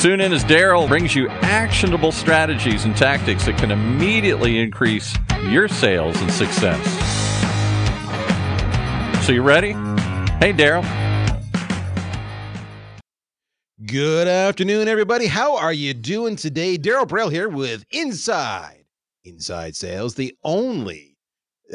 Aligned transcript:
Tune 0.00 0.20
in 0.20 0.32
as 0.32 0.44
Darryl 0.44 0.86
brings 0.86 1.16
you 1.16 1.28
actionable 1.28 2.12
strategies 2.12 2.84
and 2.84 2.96
tactics 2.96 3.46
that 3.46 3.58
can 3.58 3.72
immediately 3.72 4.60
increase 4.60 5.12
your 5.48 5.66
sales 5.66 6.20
and 6.20 6.30
success. 6.30 6.86
So, 9.26 9.32
you 9.32 9.42
ready? 9.42 9.72
Hey, 10.38 10.52
Darryl. 10.52 10.84
Good 13.84 14.28
afternoon, 14.28 14.86
everybody. 14.86 15.26
How 15.26 15.56
are 15.56 15.72
you 15.72 15.94
doing 15.94 16.36
today? 16.36 16.78
Darryl 16.78 17.04
Praill 17.04 17.32
here 17.32 17.48
with 17.48 17.84
Inside 17.90 18.84
Inside 19.24 19.74
Sales, 19.74 20.14
the 20.14 20.32
only 20.44 21.16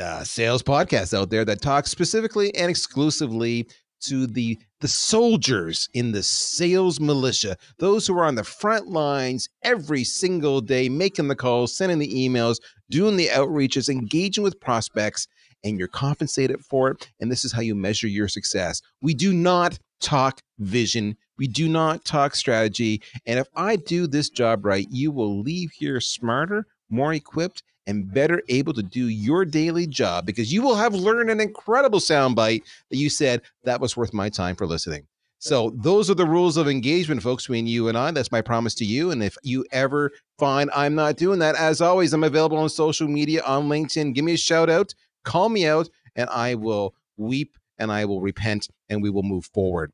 uh, 0.02 0.24
sales 0.24 0.64
podcast 0.64 1.14
out 1.14 1.30
there 1.30 1.44
that 1.44 1.62
talks 1.62 1.92
specifically 1.92 2.56
and 2.56 2.70
exclusively 2.70 3.68
to 4.04 4.28
the 4.28 4.60
the 4.82 4.88
soldiers 4.88 5.88
in 5.94 6.12
the 6.12 6.24
sales 6.24 7.00
militia, 7.00 7.56
those 7.80 8.06
who 8.06 8.18
are 8.18 8.26
on 8.26 8.36
the 8.36 8.44
front 8.44 8.90
lines 8.90 9.48
every 9.64 10.04
single 10.04 10.60
day, 10.60 10.90
making 10.90 11.30
the 11.30 11.36
calls, 11.36 11.76
sending 11.76 12.00
the 12.00 12.14
emails, 12.14 12.58
doing 12.90 13.16
the 13.16 13.28
outreaches, 13.28 13.88
engaging 13.88 14.44
with 14.44 14.60
prospects, 14.60 15.28
and 15.64 15.80
you're 15.80 15.88
compensated 15.88 16.60
for 16.66 16.92
it. 16.92 17.10
And 17.22 17.32
this 17.32 17.46
is 17.46 17.54
how 17.54 17.62
you 17.62 17.76
measure 17.76 18.08
your 18.08 18.28
success. 18.28 18.82
We 19.02 19.14
do 19.14 19.34
not 19.34 19.80
talk 20.02 20.42
vision. 20.60 21.16
We 21.38 21.48
do 21.48 21.70
not 21.70 22.04
talk 22.06 22.36
strategy. 22.36 23.02
And 23.26 23.40
if 23.40 23.48
I 23.56 23.78
do 23.78 24.06
this 24.06 24.30
job 24.30 24.66
right, 24.66 24.86
you 24.90 25.12
will 25.12 25.40
leave 25.40 25.72
here 25.72 26.02
smarter, 26.02 26.68
more 26.90 27.14
equipped, 27.14 27.64
and 27.88 28.14
better 28.14 28.42
able 28.48 28.74
to 28.74 28.84
do 28.84 29.10
your 29.10 29.46
daily 29.46 29.86
job 29.86 30.26
because 30.26 30.54
you 30.54 30.62
will 30.62 30.76
have 30.76 30.94
learned 30.94 31.30
an 31.30 31.42
incredible 31.42 32.00
soundbite 32.00 32.64
that 32.90 32.98
you 32.98 33.10
said 33.10 33.42
that 33.64 33.82
was 33.82 33.98
worth 33.98 34.14
my 34.14 34.30
time 34.30 34.56
for 34.56 34.66
listening. 34.66 35.06
So 35.40 35.74
those 35.76 36.10
are 36.10 36.16
the 36.16 36.26
rules 36.26 36.56
of 36.56 36.70
engagement, 36.70 37.22
folks, 37.22 37.44
between 37.44 37.68
you 37.68 37.90
and 37.90 37.98
I. 37.98 38.12
That's 38.12 38.32
my 38.32 38.42
promise 38.42 38.74
to 38.76 38.86
you. 38.86 39.12
And 39.12 39.22
if 39.22 39.36
you 39.44 39.66
ever 39.74 40.12
find 40.40 40.72
I'm 40.74 40.96
not 40.96 41.18
doing 41.18 41.40
that, 41.40 41.56
as 41.56 41.82
always, 41.82 42.14
I'm 42.14 42.24
available 42.24 42.58
on 42.58 42.70
social 42.70 43.10
media, 43.10 43.44
on 43.44 43.68
LinkedIn. 43.68 44.14
Give 44.14 44.24
me 44.24 44.36
a 44.36 44.38
shout 44.38 44.70
out, 44.70 44.96
call 45.26 45.50
me 45.50 45.68
out, 45.68 45.90
and 46.16 46.30
I 46.30 46.56
will 46.56 46.96
weep 47.18 47.58
and 47.78 47.92
I 47.92 48.06
will 48.06 48.22
repent 48.22 48.70
and 48.88 49.04
we 49.04 49.10
will 49.10 49.24
move 49.24 49.46
forward. 49.54 49.92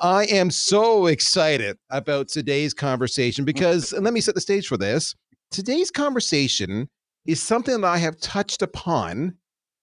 I 0.00 0.24
am 0.24 0.50
so 0.50 1.06
excited 1.06 1.78
about 1.90 2.26
today's 2.26 2.74
conversation 2.74 3.44
because, 3.50 3.92
and 3.92 4.04
let 4.04 4.12
me 4.12 4.20
set 4.20 4.34
the 4.34 4.40
stage 4.40 4.66
for 4.66 4.76
this. 4.76 5.14
Today's 5.50 5.90
conversation 5.90 6.88
is 7.26 7.42
something 7.42 7.80
that 7.80 7.86
I 7.86 7.98
have 7.98 8.20
touched 8.20 8.62
upon 8.62 9.34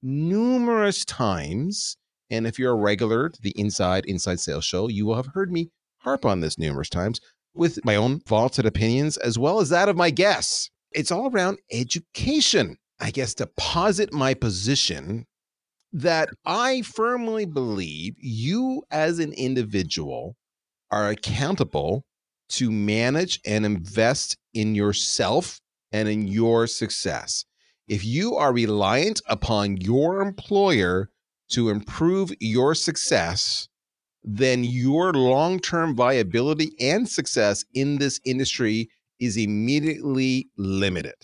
numerous 0.01 1.03
times. 1.03 1.97
And 2.29 2.47
if 2.47 2.57
you're 2.57 2.71
a 2.71 2.75
regular 2.75 3.27
to 3.27 3.41
the 3.41 3.53
Inside 3.59 4.05
Inside 4.05 4.39
Sales 4.39 4.63
Show, 4.63 4.87
you 4.87 5.05
will 5.05 5.15
have 5.15 5.33
heard 5.33 5.51
me 5.51 5.69
harp 5.99 6.23
on 6.23 6.39
this 6.39 6.57
numerous 6.57 6.87
times 6.87 7.19
with 7.53 7.83
my 7.83 7.97
own 7.97 8.21
vaulted 8.25 8.65
opinions 8.65 9.17
as 9.17 9.37
well 9.37 9.59
as 9.59 9.67
that 9.67 9.89
of 9.89 9.97
my 9.97 10.09
guests. 10.09 10.69
It's 10.93 11.11
all 11.11 11.29
around 11.29 11.57
education. 11.69 12.77
I 13.01 13.11
guess 13.11 13.33
to 13.35 13.47
posit 13.57 14.13
my 14.13 14.35
position 14.35 15.25
that 15.91 16.29
I 16.45 16.81
firmly 16.81 17.45
believe 17.45 18.15
you 18.19 18.83
as 18.89 19.19
an 19.19 19.33
individual 19.33 20.37
are 20.91 21.09
accountable 21.09 22.05
to 22.49 22.71
manage 22.71 23.39
and 23.45 23.65
invest 23.65 24.37
in 24.53 24.75
yourself 24.75 25.59
and 25.91 26.07
in 26.07 26.27
your 26.27 26.67
success. 26.67 27.45
If 27.87 28.03
you 28.03 28.35
are 28.35 28.53
reliant 28.53 29.21
upon 29.27 29.77
your 29.77 30.21
employer 30.21 31.09
to 31.51 31.69
improve 31.69 32.33
your 32.39 32.75
success, 32.75 33.67
then 34.23 34.63
your 34.63 35.13
long 35.13 35.59
term 35.59 35.95
viability 35.95 36.71
and 36.79 37.07
success 37.07 37.63
in 37.73 37.97
this 37.97 38.19
industry 38.25 38.89
is 39.19 39.37
immediately 39.37 40.49
limited. 40.57 41.15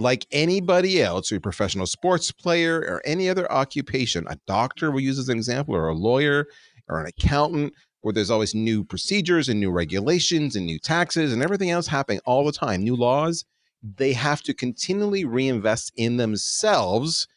Like 0.00 0.26
anybody 0.30 1.02
else, 1.02 1.32
a 1.32 1.40
professional 1.40 1.86
sports 1.86 2.30
player 2.30 2.80
or 2.80 3.02
any 3.04 3.28
other 3.28 3.50
occupation, 3.50 4.26
a 4.28 4.38
doctor 4.46 4.90
will 4.90 5.00
use 5.00 5.18
as 5.18 5.28
an 5.28 5.36
example, 5.36 5.74
or 5.74 5.88
a 5.88 5.94
lawyer 5.94 6.46
or 6.88 7.00
an 7.00 7.06
accountant, 7.06 7.72
where 8.00 8.12
there's 8.12 8.30
always 8.30 8.54
new 8.54 8.84
procedures 8.84 9.48
and 9.48 9.58
new 9.58 9.70
regulations 9.70 10.56
and 10.56 10.66
new 10.66 10.78
taxes 10.78 11.32
and 11.32 11.42
everything 11.42 11.70
else 11.70 11.86
happening 11.86 12.20
all 12.24 12.44
the 12.44 12.52
time, 12.52 12.82
new 12.82 12.96
laws 12.96 13.44
they 13.82 14.12
have 14.12 14.42
to 14.42 14.54
continually 14.54 15.24
reinvest 15.24 15.92
in 15.96 16.16
themselves 16.16 17.28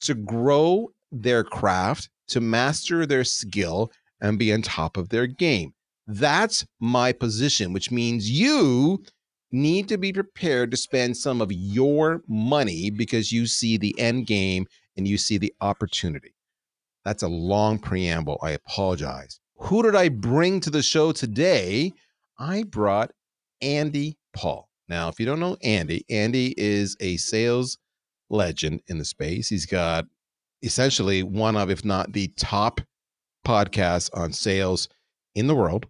to 0.00 0.14
grow 0.14 0.90
their 1.10 1.42
craft, 1.42 2.08
to 2.28 2.40
master 2.40 3.06
their 3.06 3.24
skill, 3.24 3.90
and 4.20 4.38
be 4.38 4.52
on 4.52 4.62
top 4.62 4.96
of 4.96 5.08
their 5.08 5.26
game. 5.26 5.72
That's 6.06 6.64
my 6.80 7.12
position, 7.12 7.72
which 7.72 7.90
means 7.90 8.30
you 8.30 9.02
need 9.50 9.88
to 9.88 9.98
be 9.98 10.12
prepared 10.12 10.70
to 10.70 10.76
spend 10.76 11.16
some 11.16 11.40
of 11.40 11.50
your 11.52 12.22
money 12.28 12.90
because 12.90 13.32
you 13.32 13.46
see 13.46 13.76
the 13.76 13.98
end 13.98 14.26
game 14.26 14.66
and 14.96 15.08
you 15.08 15.18
see 15.18 15.38
the 15.38 15.54
opportunity. 15.60 16.34
That's 17.04 17.22
a 17.22 17.28
long 17.28 17.78
preamble. 17.78 18.38
I 18.42 18.50
apologize. 18.50 19.40
Who 19.60 19.82
did 19.82 19.96
I 19.96 20.08
bring 20.08 20.60
to 20.60 20.70
the 20.70 20.82
show 20.82 21.12
today? 21.12 21.92
I 22.38 22.62
brought 22.62 23.10
Andy 23.60 24.16
Paul. 24.32 24.68
Now, 24.88 25.08
if 25.08 25.18
you 25.18 25.26
don't 25.26 25.40
know 25.40 25.56
Andy, 25.62 26.04
Andy 26.08 26.54
is 26.56 26.96
a 27.00 27.16
sales 27.16 27.76
legend 28.30 28.82
in 28.86 28.98
the 28.98 29.04
space. 29.04 29.48
He's 29.48 29.66
got 29.66 30.06
essentially 30.62 31.22
one 31.22 31.56
of, 31.56 31.70
if 31.70 31.84
not 31.84 32.12
the 32.12 32.28
top 32.36 32.80
podcasts 33.46 34.10
on 34.14 34.32
sales 34.32 34.88
in 35.34 35.48
the 35.48 35.54
world. 35.54 35.86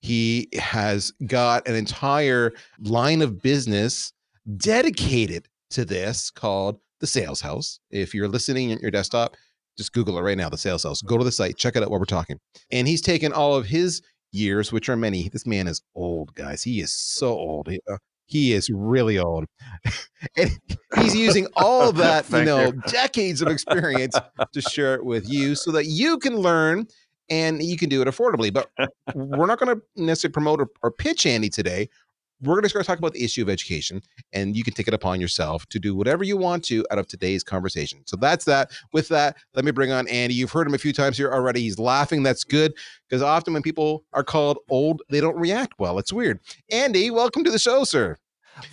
He 0.00 0.48
has 0.58 1.12
got 1.26 1.68
an 1.68 1.74
entire 1.74 2.52
line 2.80 3.20
of 3.20 3.42
business 3.42 4.12
dedicated 4.56 5.46
to 5.70 5.84
this 5.84 6.30
called 6.30 6.80
the 7.00 7.06
Sales 7.06 7.42
House. 7.42 7.80
If 7.90 8.14
you're 8.14 8.28
listening 8.28 8.72
at 8.72 8.80
your 8.80 8.90
desktop, 8.90 9.36
just 9.80 9.94
Google 9.94 10.18
it 10.18 10.20
right 10.20 10.36
now, 10.36 10.50
the 10.50 10.58
Sales 10.58 10.82
House. 10.82 11.00
Go 11.00 11.16
to 11.16 11.24
the 11.24 11.32
site, 11.32 11.56
check 11.56 11.74
it 11.74 11.82
out 11.82 11.90
what 11.90 12.00
we're 12.00 12.04
talking. 12.04 12.38
And 12.70 12.86
he's 12.86 13.00
taken 13.00 13.32
all 13.32 13.54
of 13.54 13.66
his 13.66 14.02
years, 14.30 14.70
which 14.72 14.90
are 14.90 14.96
many. 14.96 15.30
This 15.30 15.46
man 15.46 15.66
is 15.66 15.80
old, 15.94 16.34
guys. 16.34 16.62
He 16.62 16.80
is 16.80 16.92
so 16.92 17.28
old. 17.28 17.68
He, 17.68 17.80
uh, 17.90 17.96
he 18.26 18.52
is 18.52 18.68
really 18.68 19.18
old. 19.18 19.46
and 20.36 20.50
he's 20.98 21.16
using 21.16 21.46
all 21.56 21.88
of 21.88 21.96
that, 21.96 22.30
you 22.30 22.44
know, 22.44 22.66
you. 22.66 22.82
decades 22.88 23.40
of 23.40 23.48
experience 23.48 24.14
to 24.52 24.60
share 24.60 24.94
it 24.94 25.04
with 25.04 25.28
you 25.28 25.54
so 25.54 25.72
that 25.72 25.86
you 25.86 26.18
can 26.18 26.36
learn 26.36 26.86
and 27.30 27.62
you 27.62 27.78
can 27.78 27.88
do 27.88 28.02
it 28.02 28.08
affordably. 28.08 28.52
But 28.52 28.68
we're 29.14 29.46
not 29.46 29.58
going 29.58 29.76
to 29.76 29.82
necessarily 29.96 30.32
promote 30.32 30.60
or, 30.60 30.68
or 30.82 30.90
pitch 30.90 31.24
Andy 31.24 31.48
today 31.48 31.88
we're 32.42 32.54
going 32.54 32.62
to 32.62 32.68
start 32.68 32.86
talking 32.86 33.00
about 33.00 33.12
the 33.12 33.22
issue 33.22 33.42
of 33.42 33.48
education, 33.48 34.02
and 34.32 34.56
you 34.56 34.64
can 34.64 34.72
take 34.74 34.88
it 34.88 34.94
upon 34.94 35.20
yourself 35.20 35.66
to 35.66 35.78
do 35.78 35.94
whatever 35.94 36.24
you 36.24 36.36
want 36.36 36.64
to 36.64 36.86
out 36.90 36.98
of 36.98 37.06
today's 37.06 37.42
conversation. 37.42 38.00
So 38.06 38.16
that's 38.16 38.44
that. 38.46 38.70
With 38.92 39.08
that, 39.08 39.36
let 39.54 39.64
me 39.64 39.70
bring 39.70 39.92
on 39.92 40.08
Andy. 40.08 40.34
You've 40.34 40.52
heard 40.52 40.66
him 40.66 40.74
a 40.74 40.78
few 40.78 40.92
times 40.92 41.16
here 41.16 41.32
already. 41.32 41.60
He's 41.60 41.78
laughing. 41.78 42.22
That's 42.22 42.44
good 42.44 42.72
because 43.08 43.22
often 43.22 43.52
when 43.52 43.62
people 43.62 44.04
are 44.12 44.24
called 44.24 44.58
old, 44.70 45.02
they 45.10 45.20
don't 45.20 45.36
react 45.36 45.74
well. 45.78 45.98
It's 45.98 46.12
weird. 46.12 46.40
Andy, 46.70 47.10
welcome 47.10 47.44
to 47.44 47.50
the 47.50 47.58
show, 47.58 47.84
sir. 47.84 48.16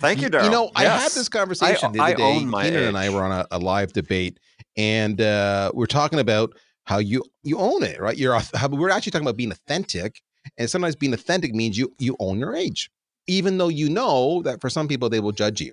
Thank 0.00 0.20
you, 0.20 0.28
Darryl. 0.28 0.44
You 0.44 0.50
know, 0.50 0.70
yes. 0.76 0.76
I 0.76 1.02
had 1.02 1.12
this 1.12 1.28
conversation 1.28 1.90
I, 1.90 1.92
the 1.92 2.02
other 2.02 2.16
day. 2.16 2.38
Keenan 2.38 2.82
and 2.88 2.98
I 2.98 3.10
were 3.10 3.22
on 3.22 3.32
a, 3.32 3.46
a 3.50 3.58
live 3.58 3.92
debate, 3.92 4.38
and 4.76 5.20
uh, 5.20 5.70
we're 5.74 5.86
talking 5.86 6.18
about 6.18 6.54
how 6.84 6.98
you 6.98 7.22
you 7.42 7.58
own 7.58 7.82
it, 7.82 8.00
right? 8.00 8.16
You're 8.16 8.38
how, 8.54 8.68
we're 8.68 8.90
actually 8.90 9.12
talking 9.12 9.26
about 9.26 9.36
being 9.36 9.52
authentic, 9.52 10.20
and 10.56 10.68
sometimes 10.68 10.96
being 10.96 11.14
authentic 11.14 11.54
means 11.54 11.78
you 11.78 11.94
you 11.98 12.16
own 12.18 12.38
your 12.38 12.54
age 12.54 12.90
even 13.28 13.58
though 13.58 13.68
you 13.68 13.88
know 13.88 14.42
that 14.42 14.60
for 14.60 14.68
some 14.68 14.88
people 14.88 15.08
they 15.08 15.20
will 15.20 15.32
judge 15.32 15.60
you. 15.60 15.72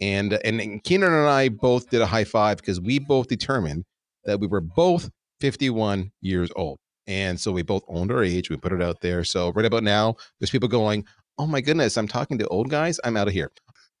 And 0.00 0.34
and, 0.44 0.60
and 0.60 0.82
Keenan 0.84 1.12
and 1.12 1.28
I 1.28 1.48
both 1.48 1.90
did 1.90 2.00
a 2.00 2.06
high 2.06 2.24
five 2.24 2.58
because 2.58 2.80
we 2.80 2.98
both 3.00 3.26
determined 3.26 3.84
that 4.24 4.38
we 4.38 4.46
were 4.46 4.60
both 4.60 5.10
51 5.40 6.12
years 6.20 6.50
old. 6.54 6.78
And 7.08 7.38
so 7.40 7.50
we 7.50 7.62
both 7.62 7.82
owned 7.88 8.12
our 8.12 8.22
age. 8.22 8.48
We 8.48 8.56
put 8.56 8.72
it 8.72 8.80
out 8.80 9.00
there. 9.00 9.24
So 9.24 9.50
right 9.52 9.66
about 9.66 9.82
now, 9.82 10.14
there's 10.38 10.50
people 10.50 10.68
going, 10.68 11.04
"Oh 11.36 11.46
my 11.46 11.60
goodness, 11.60 11.96
I'm 11.96 12.06
talking 12.06 12.38
to 12.38 12.46
old 12.48 12.70
guys. 12.70 13.00
I'm 13.02 13.16
out 13.16 13.26
of 13.26 13.34
here." 13.34 13.50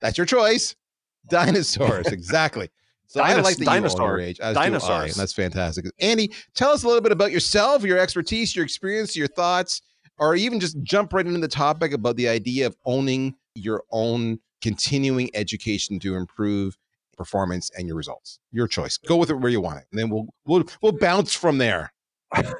That's 0.00 0.16
your 0.16 0.26
choice. 0.26 0.76
Dinosaurs, 1.28 2.08
exactly. 2.08 2.68
So 3.06 3.20
Dinos- 3.20 3.24
I 3.24 3.40
like 3.40 3.56
that 3.58 3.64
dinosaur. 3.66 4.18
age. 4.20 4.40
As 4.40 4.54
Dinosaurs. 4.54 4.90
I, 4.90 5.04
and 5.06 5.14
that's 5.14 5.32
fantastic. 5.32 5.84
Andy, 6.00 6.32
tell 6.54 6.70
us 6.70 6.82
a 6.82 6.86
little 6.86 7.02
bit 7.02 7.12
about 7.12 7.30
yourself, 7.30 7.84
your 7.84 7.98
expertise, 7.98 8.56
your 8.56 8.64
experience, 8.64 9.14
your 9.14 9.28
thoughts, 9.28 9.82
or 10.22 10.36
even 10.36 10.60
just 10.60 10.80
jump 10.82 11.12
right 11.12 11.26
into 11.26 11.40
the 11.40 11.48
topic 11.48 11.92
about 11.92 12.16
the 12.16 12.28
idea 12.28 12.64
of 12.64 12.76
owning 12.84 13.34
your 13.56 13.82
own 13.90 14.38
continuing 14.60 15.28
education 15.34 15.98
to 15.98 16.14
improve 16.14 16.78
performance 17.16 17.70
and 17.76 17.88
your 17.88 17.96
results. 17.96 18.38
Your 18.52 18.68
choice. 18.68 18.96
Go 18.98 19.16
with 19.16 19.30
it 19.30 19.34
where 19.34 19.50
you 19.50 19.60
want 19.60 19.78
it, 19.78 19.86
and 19.90 19.98
then 19.98 20.10
we'll 20.10 20.26
we'll 20.46 20.64
we'll 20.80 20.92
bounce 20.92 21.34
from 21.34 21.58
there. 21.58 21.92
yeah, 22.36 22.52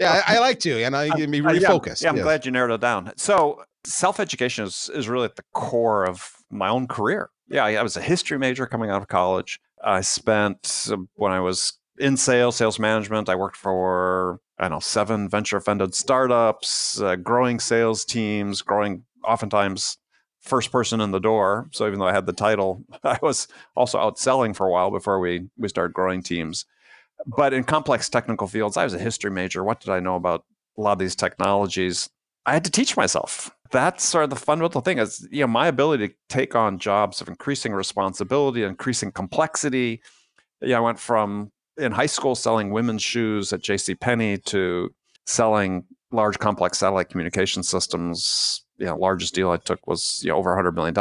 I, 0.00 0.36
I, 0.36 0.38
like 0.38 0.60
to, 0.60 0.84
and 0.84 0.96
I 0.96 1.08
can 1.16 1.30
be 1.30 1.40
uh, 1.40 1.52
yeah, 1.52 1.68
focused. 1.68 2.02
Yeah, 2.02 2.10
I'm 2.10 2.16
glad 2.16 2.46
you 2.46 2.52
narrowed 2.52 2.70
it 2.70 2.80
down. 2.80 3.12
So 3.16 3.64
self 3.84 4.20
education 4.20 4.64
is 4.64 4.88
is 4.94 5.08
really 5.08 5.24
at 5.24 5.34
the 5.34 5.44
core 5.52 6.04
of 6.04 6.36
my 6.50 6.68
own 6.68 6.86
career. 6.86 7.30
Yeah, 7.48 7.64
I 7.64 7.82
was 7.82 7.96
a 7.96 8.00
history 8.00 8.38
major 8.38 8.66
coming 8.66 8.90
out 8.90 9.02
of 9.02 9.08
college. 9.08 9.60
I 9.82 10.02
spent 10.02 10.88
when 11.16 11.32
I 11.32 11.40
was 11.40 11.72
in 11.98 12.16
sales, 12.16 12.54
sales 12.54 12.78
management. 12.78 13.28
I 13.28 13.34
worked 13.34 13.56
for 13.56 14.38
I 14.62 14.66
don't 14.66 14.76
know 14.76 14.80
seven 14.80 15.28
venture 15.28 15.60
funded 15.60 15.92
startups, 15.92 17.00
uh, 17.00 17.16
growing 17.16 17.58
sales 17.58 18.04
teams, 18.04 18.62
growing 18.62 19.02
oftentimes 19.24 19.98
first 20.40 20.70
person 20.70 21.00
in 21.00 21.10
the 21.10 21.18
door. 21.18 21.68
So 21.72 21.84
even 21.88 21.98
though 21.98 22.06
I 22.06 22.12
had 22.12 22.26
the 22.26 22.32
title, 22.32 22.84
I 23.04 23.18
was 23.20 23.48
also 23.74 23.98
out 23.98 24.20
selling 24.20 24.54
for 24.54 24.68
a 24.68 24.70
while 24.70 24.92
before 24.92 25.18
we 25.18 25.48
we 25.58 25.68
started 25.68 25.94
growing 25.94 26.22
teams. 26.22 26.64
But 27.26 27.52
in 27.52 27.64
complex 27.64 28.08
technical 28.08 28.46
fields, 28.46 28.76
I 28.76 28.84
was 28.84 28.94
a 28.94 29.00
history 29.00 29.32
major. 29.32 29.64
What 29.64 29.80
did 29.80 29.90
I 29.90 29.98
know 29.98 30.14
about 30.14 30.44
a 30.78 30.80
lot 30.80 30.92
of 30.92 30.98
these 31.00 31.16
technologies? 31.16 32.08
I 32.46 32.52
had 32.52 32.64
to 32.64 32.70
teach 32.70 32.96
myself. 32.96 33.50
That's 33.72 34.04
sort 34.04 34.24
of 34.24 34.30
the 34.30 34.36
fundamental 34.36 34.80
thing 34.80 34.98
is, 34.98 35.26
you 35.32 35.40
know, 35.40 35.48
my 35.48 35.66
ability 35.66 36.08
to 36.08 36.14
take 36.28 36.54
on 36.54 36.78
jobs 36.78 37.20
of 37.20 37.26
increasing 37.26 37.72
responsibility, 37.72 38.62
increasing 38.62 39.10
complexity. 39.10 40.02
Yeah, 40.60 40.76
I 40.76 40.80
went 40.80 41.00
from 41.00 41.50
in 41.78 41.92
high 41.92 42.06
school 42.06 42.34
selling 42.34 42.70
women's 42.70 43.02
shoes 43.02 43.52
at 43.52 43.62
J.C. 43.62 43.94
Penney 43.94 44.38
to 44.38 44.94
selling 45.26 45.84
large 46.10 46.38
complex 46.38 46.78
satellite 46.78 47.08
communication 47.08 47.62
systems. 47.62 48.64
You 48.78 48.86
know, 48.86 48.96
largest 48.96 49.34
deal 49.34 49.50
I 49.50 49.56
took 49.56 49.86
was 49.86 50.22
you 50.22 50.30
know, 50.30 50.36
over 50.36 50.50
$100 50.50 50.74
million. 50.74 50.94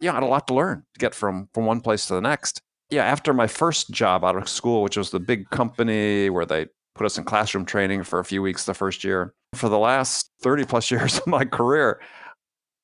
Yeah, 0.00 0.12
I 0.12 0.14
had 0.14 0.22
a 0.22 0.26
lot 0.26 0.48
to 0.48 0.54
learn 0.54 0.84
to 0.94 0.98
get 0.98 1.14
from 1.14 1.48
from 1.52 1.64
one 1.64 1.80
place 1.80 2.06
to 2.06 2.14
the 2.14 2.20
next. 2.20 2.60
Yeah, 2.90 3.04
after 3.04 3.32
my 3.32 3.46
first 3.46 3.90
job 3.90 4.24
out 4.24 4.36
of 4.36 4.48
school, 4.48 4.82
which 4.82 4.96
was 4.96 5.10
the 5.10 5.20
big 5.20 5.48
company 5.50 6.28
where 6.28 6.44
they 6.44 6.66
put 6.94 7.06
us 7.06 7.16
in 7.16 7.24
classroom 7.24 7.64
training 7.64 8.02
for 8.02 8.18
a 8.18 8.24
few 8.24 8.42
weeks 8.42 8.64
the 8.64 8.74
first 8.74 9.04
year. 9.04 9.34
For 9.54 9.68
the 9.68 9.78
last 9.78 10.30
30 10.42 10.64
plus 10.64 10.90
years 10.90 11.18
of 11.18 11.26
my 11.26 11.44
career, 11.44 12.00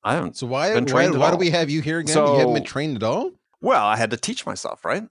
I 0.03 0.13
haven't 0.13 0.37
so 0.37 0.47
why, 0.47 0.73
been 0.73 0.85
trained 0.85 1.13
why, 1.13 1.19
why 1.19 1.31
do 1.31 1.37
we 1.37 1.49
have 1.49 1.69
you 1.69 1.81
here 1.81 1.99
again? 1.99 2.13
So, 2.13 2.33
you 2.33 2.39
haven't 2.39 2.53
been 2.53 2.63
trained 2.63 2.95
at 2.95 3.03
all? 3.03 3.31
Well, 3.61 3.85
I 3.85 3.97
had 3.97 4.11
to 4.11 4.17
teach 4.17 4.45
myself, 4.45 4.85
right? 4.85 5.03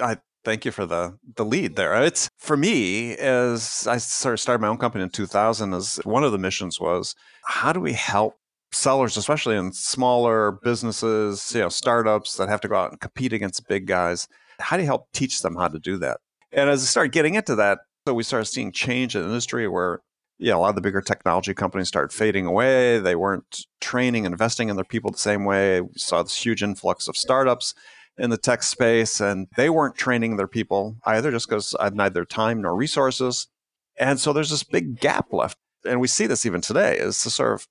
I 0.00 0.18
thank 0.44 0.64
you 0.64 0.70
for 0.70 0.86
the 0.86 1.18
the 1.36 1.44
lead 1.44 1.76
there. 1.76 1.94
Uh, 1.94 2.02
it's 2.02 2.28
for 2.38 2.56
me 2.56 3.16
as 3.16 3.86
I 3.88 3.98
sort 3.98 4.34
of 4.34 4.40
started 4.40 4.60
my 4.60 4.68
own 4.68 4.78
company 4.78 5.02
in 5.02 5.10
2000 5.10 5.74
as 5.74 5.96
one 6.04 6.24
of 6.24 6.32
the 6.32 6.38
missions 6.38 6.80
was 6.80 7.14
how 7.44 7.72
do 7.72 7.80
we 7.80 7.92
help 7.92 8.34
sellers, 8.72 9.16
especially 9.16 9.56
in 9.56 9.72
smaller 9.72 10.52
businesses, 10.62 11.52
you 11.54 11.60
know, 11.60 11.68
startups 11.68 12.36
that 12.36 12.48
have 12.48 12.60
to 12.62 12.68
go 12.68 12.76
out 12.76 12.90
and 12.90 13.00
compete 13.00 13.32
against 13.32 13.66
big 13.68 13.86
guys. 13.86 14.28
How 14.60 14.76
do 14.76 14.82
you 14.82 14.86
help 14.86 15.06
teach 15.12 15.42
them 15.42 15.56
how 15.56 15.68
to 15.68 15.78
do 15.78 15.96
that? 15.98 16.18
And 16.52 16.70
as 16.70 16.82
I 16.82 16.86
started 16.86 17.12
getting 17.12 17.34
into 17.34 17.54
that, 17.56 17.80
so 18.06 18.14
we 18.14 18.22
started 18.22 18.46
seeing 18.46 18.70
change 18.72 19.16
in 19.16 19.22
the 19.22 19.28
industry 19.28 19.66
where 19.66 20.00
yeah, 20.38 20.54
a 20.54 20.58
lot 20.58 20.70
of 20.70 20.74
the 20.74 20.80
bigger 20.80 21.00
technology 21.00 21.54
companies 21.54 21.88
started 21.88 22.14
fading 22.14 22.44
away. 22.44 22.98
They 22.98 23.14
weren't 23.14 23.66
training, 23.80 24.26
and 24.26 24.32
investing 24.32 24.68
in 24.68 24.76
their 24.76 24.84
people 24.84 25.12
the 25.12 25.18
same 25.18 25.44
way. 25.44 25.80
We 25.80 25.90
saw 25.96 26.22
this 26.22 26.44
huge 26.44 26.62
influx 26.62 27.06
of 27.06 27.16
startups 27.16 27.72
in 28.18 28.30
the 28.30 28.38
tech 28.38 28.62
space, 28.62 29.20
and 29.20 29.48
they 29.56 29.68
weren't 29.68 29.96
training 29.96 30.36
their 30.36 30.48
people 30.48 30.96
either, 31.04 31.30
just 31.30 31.48
because 31.48 31.74
I 31.76 31.84
had 31.84 31.96
neither 31.96 32.24
time 32.24 32.62
nor 32.62 32.74
resources. 32.74 33.48
And 33.98 34.20
so 34.20 34.32
there's 34.32 34.50
this 34.50 34.62
big 34.62 35.00
gap 35.00 35.32
left. 35.32 35.58
And 35.84 36.00
we 36.00 36.08
see 36.08 36.26
this 36.26 36.46
even 36.46 36.60
today 36.60 36.96
is 36.96 37.22
to 37.22 37.30
sort 37.30 37.54
of, 37.54 37.68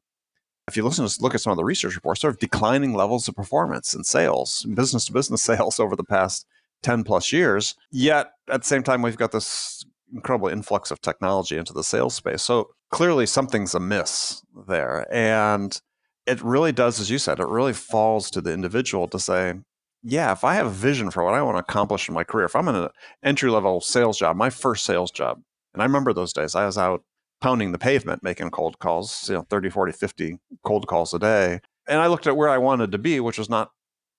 if 0.68 0.78
you 0.78 0.84
listen 0.84 1.08
to 1.08 1.22
look 1.22 1.34
at 1.34 1.42
some 1.42 1.52
of 1.52 1.58
the 1.58 1.64
research 1.64 1.96
reports, 1.96 2.22
sort 2.22 2.34
of 2.34 2.40
declining 2.40 2.94
levels 2.94 3.28
of 3.28 3.36
performance 3.36 3.94
in 3.94 4.04
sales, 4.04 4.66
business 4.74 5.06
to 5.06 5.14
business 5.14 5.42
sales 5.44 5.80
over 5.80 5.96
the 5.96 6.04
past 6.04 6.46
10 6.84 7.04
plus 7.04 7.32
years. 7.32 7.76
Yet 7.92 8.32
at 8.50 8.62
the 8.62 8.68
same 8.68 8.84
time, 8.84 9.02
we've 9.02 9.18
got 9.18 9.32
this 9.32 9.86
incredible 10.14 10.50
influx 10.50 10.92
of 10.92 11.02
technology 11.02 11.58
into 11.58 11.74
the 11.74 11.84
sales 11.84 12.14
space. 12.14 12.44
So 12.44 12.70
clearly 12.92 13.26
something's 13.26 13.74
amiss 13.74 14.44
there. 14.68 15.08
And 15.12 15.80
it 16.26 16.42
really 16.42 16.72
does, 16.72 17.00
as 17.00 17.10
you 17.10 17.18
said, 17.18 17.40
it 17.40 17.48
really 17.48 17.74
falls 17.74 18.30
to 18.32 18.42
the 18.42 18.54
individual 18.54 19.08
to 19.10 19.20
say, 19.20 19.56
yeah, 20.04 20.34
if 20.34 20.44
I 20.44 20.56
have 20.56 20.68
a 20.68 20.72
vision 20.72 21.10
for 21.10 21.24
what 21.24 21.34
I 21.34 21.42
want 21.42 21.56
to 21.56 21.60
accomplish 21.60 22.10
in 22.10 22.14
my 22.14 22.26
career, 22.26 22.46
if 22.46 22.56
I'm 22.56 22.68
in 22.68 22.76
an 22.76 22.90
entry 23.24 23.50
level 23.50 23.80
sales 23.80 24.18
job, 24.20 24.36
my 24.36 24.50
first 24.50 24.86
sales 24.86 25.12
job, 25.12 25.42
and 25.74 25.82
I 25.82 25.86
remember 25.86 26.14
those 26.14 26.34
days, 26.34 26.56
I 26.56 26.66
was 26.66 26.78
out 26.78 27.04
pounding 27.42 27.72
the 27.72 27.78
pavement 27.78 28.24
making 28.24 28.52
cold 28.52 28.80
calls, 28.80 29.28
you 29.30 29.36
know, 29.36 29.46
30, 29.50 29.70
40, 29.70 29.92
50 29.94 30.38
cold 30.64 30.88
calls 30.88 31.14
a 31.14 31.20
day. 31.20 31.60
And 31.88 32.00
I 32.00 32.08
looked 32.08 32.28
at 32.28 32.38
where 32.38 32.50
I 32.50 32.58
wanted 32.58 32.92
to 32.92 32.98
be, 32.98 33.20
which 33.20 33.38
was 33.38 33.50
not 33.50 33.72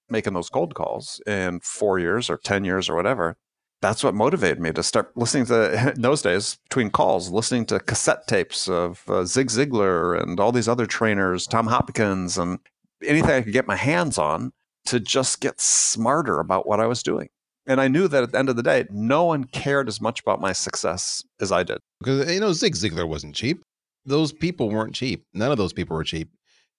making 0.08 0.34
those 0.34 0.50
cold 0.50 0.74
calls 0.74 1.20
in 1.26 1.60
four 1.60 1.98
years 1.98 2.28
or 2.28 2.36
10 2.36 2.64
years 2.64 2.88
or 2.88 2.94
whatever. 2.94 3.36
That's 3.80 4.02
what 4.02 4.14
motivated 4.14 4.60
me 4.60 4.72
to 4.72 4.82
start 4.82 5.14
listening 5.16 5.46
to, 5.46 5.92
in 5.92 6.00
those 6.02 6.22
days, 6.22 6.58
between 6.68 6.90
calls, 6.90 7.30
listening 7.30 7.66
to 7.66 7.80
cassette 7.80 8.26
tapes 8.26 8.68
of 8.68 9.02
uh, 9.08 9.24
Zig 9.24 9.48
Ziglar 9.48 10.20
and 10.20 10.40
all 10.40 10.52
these 10.52 10.68
other 10.68 10.86
trainers, 10.86 11.46
Tom 11.46 11.66
Hopkins, 11.66 12.38
and 12.38 12.58
anything 13.02 13.30
I 13.30 13.42
could 13.42 13.52
get 13.52 13.66
my 13.66 13.76
hands 13.76 14.16
on 14.18 14.52
to 14.86 15.00
just 15.00 15.40
get 15.40 15.60
smarter 15.60 16.40
about 16.40 16.66
what 16.66 16.80
I 16.80 16.86
was 16.86 17.02
doing. 17.02 17.28
And 17.66 17.80
I 17.80 17.88
knew 17.88 18.08
that 18.08 18.22
at 18.22 18.32
the 18.32 18.38
end 18.38 18.50
of 18.50 18.56
the 18.56 18.62
day, 18.62 18.84
no 18.90 19.24
one 19.24 19.44
cared 19.44 19.88
as 19.88 20.00
much 20.00 20.20
about 20.20 20.40
my 20.40 20.52
success 20.52 21.22
as 21.40 21.50
I 21.50 21.62
did. 21.62 21.78
Because, 22.00 22.30
you 22.30 22.40
know, 22.40 22.52
Zig 22.52 22.74
Ziglar 22.74 23.08
wasn't 23.08 23.34
cheap. 23.34 23.62
Those 24.04 24.32
people 24.32 24.68
weren't 24.68 24.94
cheap. 24.94 25.24
None 25.32 25.50
of 25.50 25.56
those 25.56 25.72
people 25.72 25.96
were 25.96 26.04
cheap. 26.04 26.28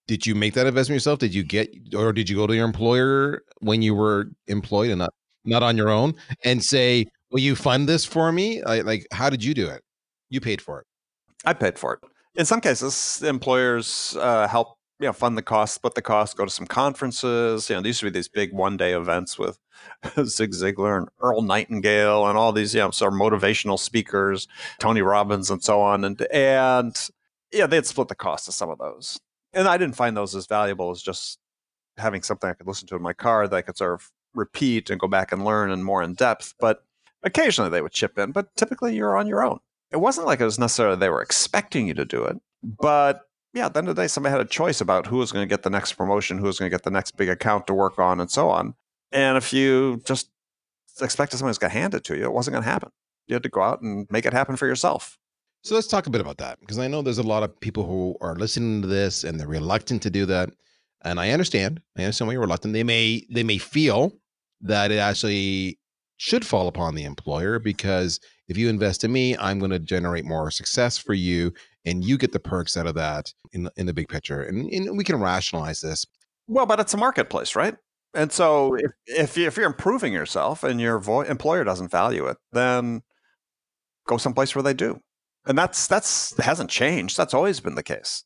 Did 0.07 0.27
you 0.27 0.35
make 0.35 0.53
that 0.53 0.67
investment 0.67 0.97
yourself? 0.97 1.17
Did 1.17 1.33
you 1.33 1.43
get, 1.43 1.69
or 1.95 2.13
did 2.13 2.29
you 2.29 2.35
go 2.35 2.45
to 2.45 2.55
your 2.55 2.65
employer 2.65 3.41
when 3.61 3.81
you 3.81 3.95
were 3.95 4.29
employed 4.47 4.91
and 4.91 4.99
not 4.99 5.13
not 5.47 5.63
on 5.63 5.77
your 5.77 5.89
own, 5.89 6.13
and 6.43 6.63
say, 6.63 7.05
"Will 7.31 7.39
you 7.39 7.55
fund 7.55 7.89
this 7.89 8.05
for 8.05 8.31
me?" 8.31 8.63
Like, 8.63 9.07
how 9.11 9.31
did 9.31 9.43
you 9.43 9.55
do 9.55 9.67
it? 9.67 9.81
You 10.29 10.41
paid 10.41 10.61
for 10.61 10.81
it. 10.81 10.87
I 11.45 11.53
paid 11.53 11.79
for 11.79 11.93
it. 11.93 11.99
In 12.35 12.45
some 12.45 12.61
cases, 12.61 13.23
employers 13.23 14.15
uh, 14.19 14.47
help 14.47 14.74
you 14.99 15.07
know 15.07 15.13
fund 15.13 15.37
the 15.37 15.41
cost, 15.41 15.75
split 15.75 15.95
the 15.95 16.01
cost, 16.01 16.37
go 16.37 16.45
to 16.45 16.51
some 16.51 16.67
conferences. 16.67 17.69
You 17.69 17.75
know, 17.75 17.81
these 17.81 18.01
would 18.01 18.13
be 18.13 18.19
these 18.19 18.27
big 18.27 18.53
one 18.53 18.77
day 18.77 18.93
events 18.93 19.37
with 19.37 19.59
Zig 20.25 20.51
Ziglar 20.51 20.97
and 20.97 21.09
Earl 21.21 21.41
Nightingale 21.41 22.27
and 22.27 22.37
all 22.37 22.51
these 22.51 22.73
you 22.73 22.81
know 22.81 22.91
sort 22.91 23.13
of 23.13 23.19
motivational 23.19 23.79
speakers, 23.79 24.47
Tony 24.79 25.01
Robbins 25.01 25.49
and 25.49 25.63
so 25.63 25.81
on, 25.81 26.03
and 26.03 26.21
and 26.31 27.09
yeah, 27.51 27.67
they'd 27.67 27.85
split 27.85 28.07
the 28.07 28.15
cost 28.15 28.47
of 28.47 28.53
some 28.53 28.69
of 28.69 28.79
those 28.79 29.19
and 29.55 29.67
I 29.67 29.77
didn't 29.77 29.95
find 29.95 30.15
those 30.15 30.35
as 30.35 30.45
valuable 30.45 30.91
as 30.91 31.01
just 31.01 31.39
having 31.97 32.21
something 32.21 32.49
I 32.49 32.53
could 32.53 32.67
listen 32.67 32.87
to 32.89 32.95
in 32.95 33.01
my 33.01 33.13
car 33.13 33.47
that 33.47 33.55
I 33.55 33.61
could 33.61 33.77
sort 33.77 33.93
of 33.93 34.11
repeat 34.33 34.89
and 34.89 34.99
go 34.99 35.07
back 35.07 35.31
and 35.31 35.45
learn 35.45 35.71
and 35.71 35.83
more 35.83 36.03
in 36.03 36.13
depth. 36.13 36.53
But 36.59 36.83
occasionally 37.23 37.71
they 37.71 37.81
would 37.81 37.93
chip 37.93 38.19
in, 38.19 38.33
but 38.33 38.53
typically 38.57 38.95
you're 38.95 39.17
on 39.17 39.27
your 39.27 39.43
own. 39.43 39.59
It 39.91 39.97
wasn't 39.97 40.27
like 40.27 40.41
it 40.41 40.45
was 40.45 40.59
necessarily 40.59 40.97
they 40.97 41.09
were 41.09 41.21
expecting 41.21 41.87
you 41.87 41.93
to 41.93 42.05
do 42.05 42.23
it, 42.25 42.37
but 42.61 43.21
yeah, 43.55 43.67
at 43.67 43.73
the 43.73 43.77
end 43.79 43.87
of 43.87 43.95
the 43.95 44.01
day, 44.01 44.07
somebody 44.07 44.31
had 44.31 44.41
a 44.41 44.45
choice 44.45 44.81
about 44.81 45.07
who 45.07 45.17
was 45.17 45.31
going 45.31 45.47
to 45.47 45.49
get 45.49 45.63
the 45.63 45.69
next 45.69 45.93
promotion, 45.93 46.37
who 46.37 46.43
was 46.43 46.59
going 46.59 46.69
to 46.69 46.73
get 46.73 46.83
the 46.83 46.91
next 46.91 47.15
big 47.15 47.29
account 47.29 47.65
to 47.67 47.73
work 47.73 47.97
on, 47.97 48.19
and 48.19 48.29
so 48.29 48.49
on. 48.49 48.75
And 49.13 49.37
if 49.37 49.53
you 49.53 50.01
just 50.05 50.29
expected 51.01 51.37
somebody's 51.37 51.57
going 51.57 51.71
to 51.71 51.77
hand 51.77 51.93
it 51.93 52.03
to 52.03 52.17
you, 52.17 52.25
it 52.25 52.33
wasn't 52.33 52.53
going 52.53 52.63
to 52.63 52.69
happen. 52.69 52.89
You 53.27 53.35
had 53.35 53.43
to 53.43 53.49
go 53.49 53.61
out 53.61 53.81
and 53.81 54.07
make 54.11 54.25
it 54.25 54.33
happen 54.33 54.57
for 54.57 54.67
yourself. 54.67 55.17
So 55.63 55.73
let's 55.73 55.87
talk 55.87 56.05
a 56.05 56.09
bit 56.09 56.21
about 56.21 56.37
that 56.39 56.59
because 56.59 56.77
I 56.77 56.87
know 56.87 57.01
there's 57.01 57.17
a 57.17 57.23
lot 57.23 57.43
of 57.43 57.59
people 57.59 57.85
who 57.85 58.17
are 58.21 58.35
listening 58.35 58.81
to 58.81 58.87
this 58.87 59.23
and 59.23 59.39
they're 59.39 59.47
reluctant 59.47 60.03
to 60.03 60.09
do 60.09 60.25
that. 60.27 60.51
And 61.03 61.19
I 61.19 61.31
understand. 61.31 61.81
I 61.97 62.03
understand 62.03 62.27
why 62.27 62.33
you're 62.33 62.41
reluctant. 62.41 62.73
They 62.73 62.83
may 62.83 63.25
they 63.31 63.43
may 63.43 63.57
feel 63.57 64.13
that 64.61 64.91
it 64.91 64.97
actually 64.97 65.79
should 66.17 66.45
fall 66.45 66.67
upon 66.67 66.95
the 66.95 67.03
employer 67.03 67.59
because 67.59 68.19
if 68.47 68.57
you 68.57 68.69
invest 68.69 69.03
in 69.03 69.11
me, 69.11 69.37
I'm 69.37 69.59
going 69.59 69.71
to 69.71 69.79
generate 69.79 70.25
more 70.25 70.51
success 70.51 70.97
for 70.97 71.13
you, 71.13 71.53
and 71.85 72.03
you 72.03 72.17
get 72.17 72.31
the 72.31 72.39
perks 72.39 72.77
out 72.77 72.87
of 72.87 72.95
that 72.95 73.33
in 73.51 73.69
in 73.75 73.85
the 73.85 73.93
big 73.93 74.07
picture. 74.07 74.41
And, 74.41 74.69
and 74.71 74.97
we 74.97 75.03
can 75.03 75.19
rationalize 75.19 75.81
this. 75.81 76.05
Well, 76.47 76.65
but 76.65 76.79
it's 76.79 76.93
a 76.93 76.97
marketplace, 76.97 77.55
right? 77.55 77.75
And 78.13 78.31
so 78.31 78.75
if 78.75 78.91
if, 79.07 79.37
you, 79.37 79.47
if 79.47 79.57
you're 79.57 79.65
improving 79.65 80.13
yourself 80.13 80.63
and 80.63 80.79
your 80.79 80.99
vo- 80.99 81.21
employer 81.21 81.63
doesn't 81.63 81.91
value 81.91 82.27
it, 82.27 82.37
then 82.51 83.01
go 84.07 84.17
someplace 84.17 84.55
where 84.55 84.63
they 84.63 84.73
do 84.73 85.01
and 85.45 85.57
that's 85.57 85.87
that's 85.87 86.37
hasn't 86.39 86.69
changed. 86.69 87.17
That's 87.17 87.33
always 87.33 87.59
been 87.59 87.75
the 87.75 87.83
case. 87.83 88.23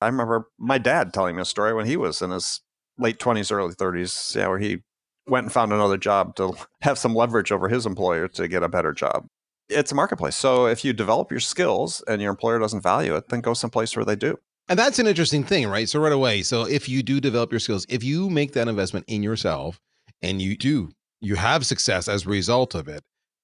I 0.00 0.06
remember 0.06 0.48
my 0.58 0.78
dad 0.78 1.12
telling 1.12 1.36
me 1.36 1.42
a 1.42 1.46
story 1.46 1.74
when 1.74 1.86
he 1.86 1.96
was 1.96 2.22
in 2.22 2.30
his 2.30 2.60
late 2.98 3.18
twenties, 3.18 3.50
early 3.50 3.74
thirties, 3.74 4.32
yeah, 4.36 4.48
where 4.48 4.58
he 4.58 4.78
went 5.26 5.44
and 5.44 5.52
found 5.52 5.72
another 5.72 5.96
job 5.96 6.36
to 6.36 6.54
have 6.82 6.98
some 6.98 7.14
leverage 7.14 7.52
over 7.52 7.68
his 7.68 7.86
employer 7.86 8.28
to 8.28 8.48
get 8.48 8.62
a 8.62 8.68
better 8.68 8.92
job. 8.92 9.26
It's 9.68 9.92
a 9.92 9.94
marketplace. 9.94 10.36
So 10.36 10.66
if 10.66 10.84
you 10.84 10.92
develop 10.92 11.30
your 11.30 11.40
skills 11.40 12.02
and 12.06 12.20
your 12.20 12.30
employer 12.30 12.58
doesn't 12.58 12.82
value 12.82 13.14
it, 13.14 13.28
then 13.28 13.40
go 13.40 13.54
someplace 13.54 13.96
where 13.96 14.04
they 14.04 14.16
do. 14.16 14.38
And 14.68 14.78
that's 14.78 14.98
an 14.98 15.06
interesting 15.06 15.44
thing, 15.44 15.66
right? 15.68 15.88
So 15.88 16.00
right 16.00 16.12
away, 16.12 16.42
so 16.42 16.66
if 16.66 16.88
you 16.88 17.02
do 17.02 17.20
develop 17.20 17.50
your 17.52 17.60
skills, 17.60 17.86
if 17.88 18.04
you 18.04 18.30
make 18.30 18.52
that 18.52 18.68
investment 18.68 19.06
in 19.08 19.22
yourself 19.22 19.80
and 20.20 20.40
you 20.40 20.56
do 20.56 20.90
you 21.22 21.36
have 21.36 21.64
success 21.64 22.08
as 22.08 22.26
a 22.26 22.28
result 22.28 22.74
of 22.74 22.88
it, 22.88 23.02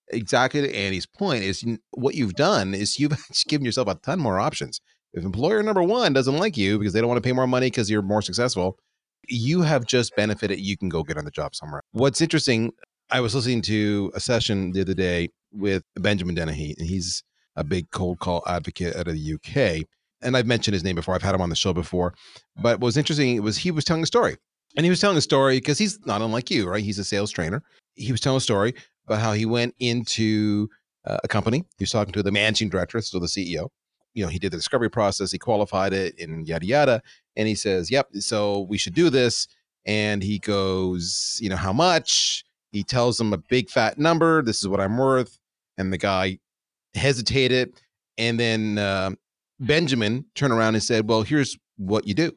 exactly 0.08 0.60
to 0.60 0.74
Andy's 0.74 1.06
point 1.06 1.44
is 1.44 1.64
what 1.92 2.14
you've 2.14 2.34
done 2.34 2.74
is 2.74 2.98
you've 2.98 3.16
given 3.48 3.64
yourself 3.64 3.88
a 3.88 3.94
ton 3.94 4.18
more 4.18 4.38
options. 4.38 4.80
If 5.14 5.24
employer 5.24 5.62
number 5.62 5.82
one 5.82 6.12
doesn't 6.12 6.36
like 6.36 6.56
you 6.56 6.78
because 6.78 6.92
they 6.92 7.00
don't 7.00 7.08
want 7.08 7.22
to 7.22 7.26
pay 7.26 7.32
more 7.32 7.46
money 7.46 7.66
because 7.66 7.90
you're 7.90 8.02
more 8.02 8.20
successful, 8.20 8.78
you 9.26 9.62
have 9.62 9.86
just 9.86 10.14
benefited. 10.16 10.60
You 10.60 10.76
can 10.76 10.88
go 10.88 11.02
get 11.02 11.18
on 11.18 11.24
the 11.24 11.30
job 11.30 11.54
somewhere. 11.54 11.82
What's 11.92 12.20
interesting, 12.20 12.72
I 13.10 13.20
was 13.20 13.34
listening 13.34 13.62
to 13.62 14.12
a 14.14 14.20
session 14.20 14.72
the 14.72 14.82
other 14.82 14.94
day 14.94 15.30
with 15.52 15.82
Benjamin 15.96 16.34
Dennehy, 16.34 16.74
and 16.78 16.86
he's 16.86 17.22
a 17.56 17.64
big 17.64 17.90
cold 17.90 18.20
call 18.20 18.42
advocate 18.46 18.96
out 18.96 19.08
of 19.08 19.14
the 19.14 19.34
UK. 19.34 19.84
And 20.20 20.36
I've 20.36 20.46
mentioned 20.46 20.74
his 20.74 20.84
name 20.84 20.96
before. 20.96 21.14
I've 21.14 21.22
had 21.22 21.34
him 21.34 21.40
on 21.40 21.48
the 21.48 21.56
show 21.56 21.72
before. 21.72 22.14
But 22.56 22.80
what 22.80 22.86
was 22.86 22.96
interesting 22.96 23.42
was 23.42 23.56
he 23.56 23.70
was 23.70 23.84
telling 23.84 24.02
a 24.02 24.06
story. 24.06 24.36
And 24.76 24.84
he 24.84 24.90
was 24.90 25.00
telling 25.00 25.16
a 25.16 25.22
story 25.22 25.56
because 25.56 25.78
he's 25.78 25.98
not 26.06 26.22
unlike 26.22 26.50
you, 26.50 26.68
right? 26.68 26.82
He's 26.82 26.98
a 26.98 27.04
sales 27.04 27.30
trainer. 27.30 27.62
He 27.94 28.12
was 28.12 28.20
telling 28.20 28.36
a 28.36 28.40
story 28.40 28.74
about 29.06 29.20
how 29.20 29.32
he 29.32 29.46
went 29.46 29.74
into 29.78 30.68
uh, 31.04 31.18
a 31.24 31.28
company. 31.28 31.64
He 31.78 31.82
was 31.82 31.90
talking 31.90 32.12
to 32.12 32.22
the 32.22 32.30
managing 32.30 32.68
director, 32.68 33.00
so 33.00 33.18
the 33.18 33.26
CEO. 33.26 33.68
You 34.14 34.24
know, 34.24 34.28
he 34.28 34.38
did 34.38 34.52
the 34.52 34.56
discovery 34.56 34.90
process, 34.90 35.32
he 35.32 35.38
qualified 35.38 35.92
it, 35.92 36.18
and 36.20 36.46
yada 36.46 36.66
yada. 36.66 37.02
And 37.38 37.48
he 37.48 37.54
says, 37.54 37.90
"Yep, 37.90 38.08
so 38.20 38.66
we 38.68 38.76
should 38.76 38.94
do 38.94 39.08
this." 39.08 39.48
And 39.86 40.22
he 40.22 40.38
goes, 40.38 41.38
"You 41.40 41.48
know, 41.48 41.56
how 41.56 41.72
much?" 41.72 42.44
He 42.72 42.84
tells 42.84 43.18
him 43.18 43.32
a 43.32 43.38
big 43.38 43.70
fat 43.70 43.98
number. 43.98 44.42
This 44.42 44.60
is 44.60 44.68
what 44.68 44.80
I'm 44.80 44.98
worth. 44.98 45.38
And 45.78 45.90
the 45.90 45.96
guy 45.98 46.38
hesitated, 46.94 47.80
and 48.18 48.38
then 48.38 48.76
uh, 48.76 49.12
Benjamin 49.60 50.26
turned 50.34 50.52
around 50.52 50.74
and 50.74 50.82
said, 50.82 51.08
"Well, 51.08 51.22
here's 51.22 51.56
what 51.76 52.06
you 52.06 52.12
do. 52.12 52.32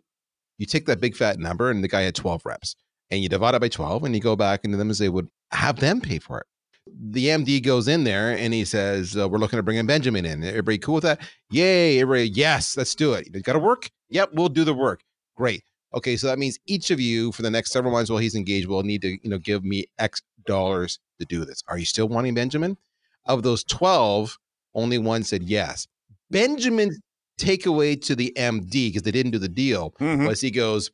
You 0.58 0.66
take 0.66 0.86
that 0.86 1.02
big 1.02 1.16
fat 1.16 1.40
number, 1.40 1.70
and 1.72 1.84
the 1.84 1.88
guy 1.88 2.02
had 2.02 2.16
12 2.16 2.46
reps, 2.46 2.76
and 3.10 3.22
you 3.24 3.28
divide 3.28 3.56
it 3.56 3.62
by 3.62 3.68
12, 3.68 4.04
and 4.04 4.16
you 4.16 4.22
go 4.22 4.36
back 4.36 4.64
into 4.64 4.78
them 4.78 4.90
and 4.90 4.96
say, 4.96 5.10
would 5.10 5.28
have 5.52 5.80
them 5.80 6.00
pay 6.00 6.20
for 6.20 6.40
it." 6.40 6.48
The 6.88 7.28
MD 7.28 7.62
goes 7.64 7.88
in 7.88 8.04
there 8.04 8.36
and 8.36 8.54
he 8.54 8.66
says, 8.66 9.16
uh, 9.18 9.28
"We're 9.30 9.38
looking 9.38 9.58
to 9.58 9.64
bring 9.64 9.78
in 9.78 9.86
Benjamin 9.86 10.26
in. 10.26 10.44
Everybody 10.44 10.78
cool 10.78 10.96
with 10.96 11.04
that? 11.04 11.22
Yay! 11.50 12.00
Everybody, 12.00 12.30
yes, 12.30 12.76
let's 12.78 12.96
do 12.96 13.14
it. 13.14 13.28
You 13.34 13.42
got 13.42 13.54
to 13.54 13.60
work. 13.60 13.90
Yep, 14.10 14.32
we'll 14.34 14.50
do 14.50 14.64
the 14.64 14.74
work. 14.74 15.04
Great. 15.36 15.64
Okay, 15.94 16.16
so 16.16 16.28
that 16.28 16.40
means 16.40 16.58
each 16.68 16.90
of 16.90 17.00
you 17.00 17.32
for 17.34 17.42
the 17.42 17.50
next 17.52 17.72
several 17.72 17.92
months 17.94 18.10
while 18.10 18.20
he's 18.20 18.36
engaged 18.36 18.68
will 18.68 18.84
need 18.84 19.02
to, 19.02 19.10
you 19.22 19.30
know, 19.30 19.38
give 19.38 19.64
me 19.64 19.86
X 20.00 20.22
dollars 20.46 21.00
to 21.20 21.26
do 21.26 21.46
this. 21.46 21.64
Are 21.68 21.78
you 21.78 21.86
still 21.86 22.08
wanting 22.08 22.34
Benjamin? 22.34 22.78
Of 23.26 23.44
those 23.44 23.64
twelve, 23.64 24.38
only 24.74 24.98
one 24.98 25.24
said 25.24 25.44
yes. 25.44 25.88
Benjamin's 26.32 27.00
takeaway 27.40 28.02
to 28.06 28.16
the 28.16 28.34
MD 28.38 28.90
because 28.90 29.04
they 29.04 29.12
didn't 29.12 29.32
do 29.32 29.38
the 29.40 29.50
deal 29.50 29.94
Mhm. 30.00 30.28
was 30.28 30.42
he 30.42 30.50
goes, 30.52 30.90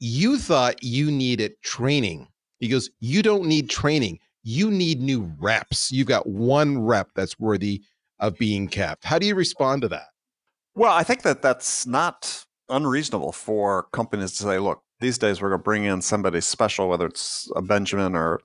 "You 0.00 0.38
thought 0.38 0.82
you 0.82 1.10
needed 1.10 1.52
training." 1.62 2.28
He 2.58 2.68
goes, 2.68 2.90
"You 3.00 3.22
don't 3.22 3.46
need 3.46 3.70
training." 3.70 4.18
You 4.46 4.70
need 4.70 5.00
new 5.00 5.32
reps. 5.40 5.90
You've 5.90 6.06
got 6.06 6.28
one 6.28 6.78
rep 6.78 7.10
that's 7.16 7.38
worthy 7.38 7.82
of 8.20 8.38
being 8.38 8.68
kept. 8.68 9.04
How 9.04 9.18
do 9.18 9.26
you 9.26 9.34
respond 9.34 9.82
to 9.82 9.88
that? 9.88 10.06
Well, 10.76 10.92
I 10.92 11.02
think 11.02 11.22
that 11.22 11.42
that's 11.42 11.84
not 11.84 12.44
unreasonable 12.68 13.32
for 13.32 13.88
companies 13.92 14.36
to 14.36 14.44
say, 14.44 14.60
look, 14.60 14.82
these 15.00 15.18
days 15.18 15.42
we're 15.42 15.48
going 15.48 15.58
to 15.58 15.64
bring 15.64 15.84
in 15.84 16.00
somebody 16.00 16.40
special, 16.40 16.88
whether 16.88 17.06
it's 17.06 17.50
a 17.56 17.62
Benjamin 17.62 18.14
or 18.14 18.40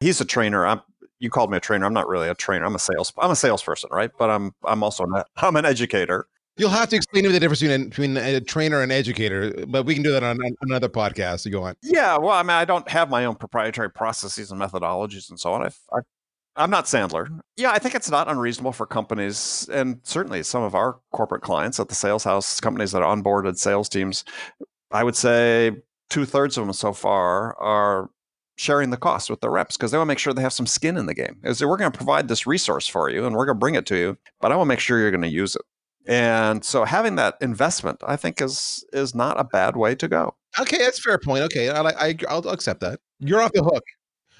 he's 0.00 0.20
a 0.20 0.24
trainer. 0.24 0.66
I'm, 0.66 0.80
you 1.20 1.30
called 1.30 1.52
me 1.52 1.56
a 1.56 1.60
trainer. 1.60 1.86
I'm 1.86 1.94
not 1.94 2.08
really 2.08 2.28
a 2.28 2.34
trainer. 2.34 2.64
I'm 2.64 2.74
a 2.74 2.80
sales. 2.80 3.12
I'm 3.16 3.30
a 3.30 3.36
salesperson, 3.36 3.90
right? 3.92 4.10
But 4.18 4.30
I'm 4.30 4.52
I'm 4.64 4.82
also 4.82 5.04
an, 5.04 5.22
I'm 5.36 5.54
an 5.54 5.64
educator. 5.64 6.26
You'll 6.58 6.70
have 6.70 6.88
to 6.88 6.96
explain 6.96 7.22
to 7.22 7.28
me 7.28 7.32
the 7.32 7.40
difference 7.40 7.60
between, 7.60 7.88
between 7.88 8.16
a 8.16 8.40
trainer 8.40 8.82
and 8.82 8.90
educator, 8.90 9.64
but 9.68 9.84
we 9.84 9.94
can 9.94 10.02
do 10.02 10.10
that 10.12 10.24
on, 10.24 10.38
another 10.62 10.88
podcast. 10.88 11.40
So 11.40 11.50
go 11.50 11.62
on. 11.62 11.76
Yeah, 11.82 12.18
well, 12.18 12.32
I 12.32 12.42
mean, 12.42 12.50
I 12.50 12.64
don't 12.64 12.88
have 12.88 13.08
my 13.08 13.24
own 13.24 13.36
proprietary 13.36 13.90
processes 13.90 14.50
and 14.50 14.60
methodologies 14.60 15.30
and 15.30 15.38
so 15.38 15.52
on. 15.52 15.62
I, 15.62 15.70
I, 15.92 16.00
I'm 16.56 16.70
not 16.70 16.86
Sandler. 16.86 17.28
Yeah, 17.56 17.70
I 17.70 17.78
think 17.78 17.94
it's 17.94 18.10
not 18.10 18.28
unreasonable 18.28 18.72
for 18.72 18.86
companies, 18.86 19.68
and 19.72 20.00
certainly 20.02 20.42
some 20.42 20.64
of 20.64 20.74
our 20.74 20.98
corporate 21.12 21.42
clients 21.42 21.78
at 21.78 21.88
the 21.88 21.94
sales 21.94 22.24
house, 22.24 22.58
companies 22.58 22.90
that 22.90 23.02
are 23.02 23.16
onboarded 23.16 23.56
sales 23.56 23.88
teams. 23.88 24.24
I 24.90 25.04
would 25.04 25.16
say 25.16 25.70
two 26.10 26.24
thirds 26.24 26.58
of 26.58 26.66
them 26.66 26.72
so 26.72 26.92
far 26.92 27.56
are 27.60 28.10
sharing 28.56 28.90
the 28.90 28.96
cost 28.96 29.30
with 29.30 29.40
their 29.40 29.52
reps 29.52 29.76
because 29.76 29.92
they 29.92 29.98
want 29.98 30.08
to 30.08 30.10
make 30.10 30.18
sure 30.18 30.32
they 30.32 30.42
have 30.42 30.52
some 30.52 30.66
skin 30.66 30.96
in 30.96 31.06
the 31.06 31.14
game. 31.14 31.38
Is 31.44 31.60
that 31.60 31.68
we're 31.68 31.76
going 31.76 31.92
to 31.92 31.96
provide 31.96 32.26
this 32.26 32.46
resource 32.46 32.88
for 32.88 33.08
you 33.08 33.24
and 33.24 33.36
we're 33.36 33.46
going 33.46 33.54
to 33.54 33.60
bring 33.60 33.76
it 33.76 33.86
to 33.86 33.96
you, 33.96 34.18
but 34.40 34.50
I 34.50 34.56
want 34.56 34.66
to 34.66 34.70
make 34.70 34.80
sure 34.80 34.98
you're 34.98 35.12
going 35.12 35.20
to 35.22 35.28
use 35.28 35.54
it. 35.54 35.62
And 36.08 36.64
so 36.64 36.84
having 36.84 37.16
that 37.16 37.36
investment, 37.42 38.02
I 38.06 38.16
think, 38.16 38.40
is 38.40 38.84
is 38.92 39.14
not 39.14 39.38
a 39.38 39.44
bad 39.44 39.76
way 39.76 39.94
to 39.96 40.08
go. 40.08 40.34
Okay, 40.58 40.78
that's 40.78 41.00
fair 41.00 41.18
point. 41.18 41.44
Okay, 41.44 41.68
I, 41.68 41.82
I 41.82 42.16
I'll 42.28 42.48
accept 42.48 42.80
that. 42.80 43.00
You're 43.20 43.42
off 43.42 43.52
the 43.52 43.62
hook. 43.62 43.84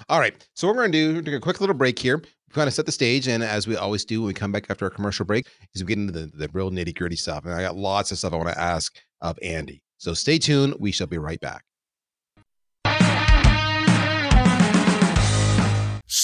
All 0.09 0.19
right, 0.19 0.35
so 0.55 0.67
what 0.67 0.77
we're 0.77 0.83
going 0.83 0.93
to 0.93 1.15
do, 1.15 1.23
take 1.23 1.35
a 1.35 1.41
quick 1.41 1.61
little 1.61 1.75
break 1.75 1.99
here. 1.99 2.17
We 2.19 2.55
kind 2.55 2.69
of 2.69 2.75
set 2.75 2.87
the 2.87 2.93
stage, 2.93 3.29
and 3.29 3.43
as 3.45 3.67
we 3.67 3.77
always 3.77 4.05
do 4.07 4.21
when 4.21 4.29
we 4.29 4.35
come 4.35 4.53
back 4.53 4.71
after 4.71 4.87
a 4.87 4.91
commercial 4.91 5.27
break, 5.27 5.47
is 5.75 5.83
we 5.83 5.89
get 5.89 5.99
into 5.99 6.13
the, 6.13 6.31
the 6.35 6.49
real 6.53 6.71
nitty 6.71 6.97
gritty 6.97 7.17
stuff. 7.17 7.45
And 7.45 7.53
I 7.53 7.61
got 7.61 7.77
lots 7.77 8.13
of 8.13 8.19
stuff 8.19 8.33
I 8.33 8.37
want 8.37 8.49
to 8.49 8.59
ask 8.59 8.97
of 9.21 9.39
Andy. 9.43 9.83
So 9.99 10.15
stay 10.15 10.39
tuned. 10.39 10.77
We 10.79 10.93
shall 10.93 11.09
be 11.09 11.19
right 11.19 11.41
back. 11.41 11.65